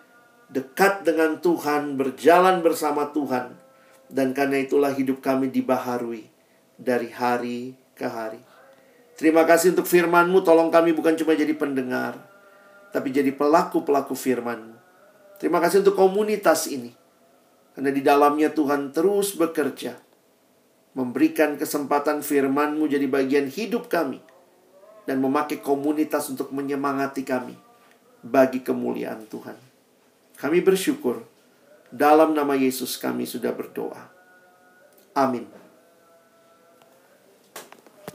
dekat 0.47 1.03
dengan 1.03 1.43
Tuhan, 1.43 1.99
berjalan 1.99 2.63
bersama 2.63 3.11
Tuhan 3.11 3.59
dan 4.07 4.31
karena 4.31 4.63
itulah 4.63 4.95
hidup 4.95 5.19
kami 5.19 5.51
dibaharui 5.51 6.31
dari 6.79 7.11
hari 7.11 7.75
ke 7.91 8.07
hari. 8.07 8.39
Terima 9.19 9.47
kasih 9.47 9.75
untuk 9.75 9.87
firman-Mu. 9.87 10.43
Tolong 10.47 10.71
kami 10.71 10.95
bukan 10.95 11.15
cuma 11.19 11.35
jadi 11.35 11.51
pendengar, 11.55 12.19
tapi 12.95 13.11
jadi 13.11 13.35
pelaku-pelaku 13.35 14.15
firman-Mu. 14.15 14.75
Terima 15.43 15.59
kasih 15.59 15.83
untuk 15.83 15.99
komunitas 15.99 16.71
ini. 16.71 17.04
Karena 17.75 17.91
di 17.91 17.99
dalamnya 17.99 18.49
Tuhan 18.55 18.95
terus 18.95 19.35
bekerja. 19.35 19.99
Memberikan 20.95 21.59
kesempatan 21.59 22.23
firman-Mu 22.23 22.87
jadi 22.87 23.03
bagian 23.05 23.51
hidup 23.51 23.91
kami. 23.91 24.23
Dan 25.03 25.19
memakai 25.19 25.59
komunitas 25.59 26.31
untuk 26.31 26.55
menyemangati 26.55 27.27
kami. 27.27 27.53
Bagi 28.23 28.63
kemuliaan 28.63 29.27
Tuhan. 29.27 29.59
Kami 30.39 30.59
bersyukur 30.63 31.27
dalam 31.91 32.35
nama 32.35 32.55
Yesus 32.55 32.99
kami 32.99 33.27
sudah 33.27 33.51
berdoa. 33.55 34.11
Amin. 35.15 35.64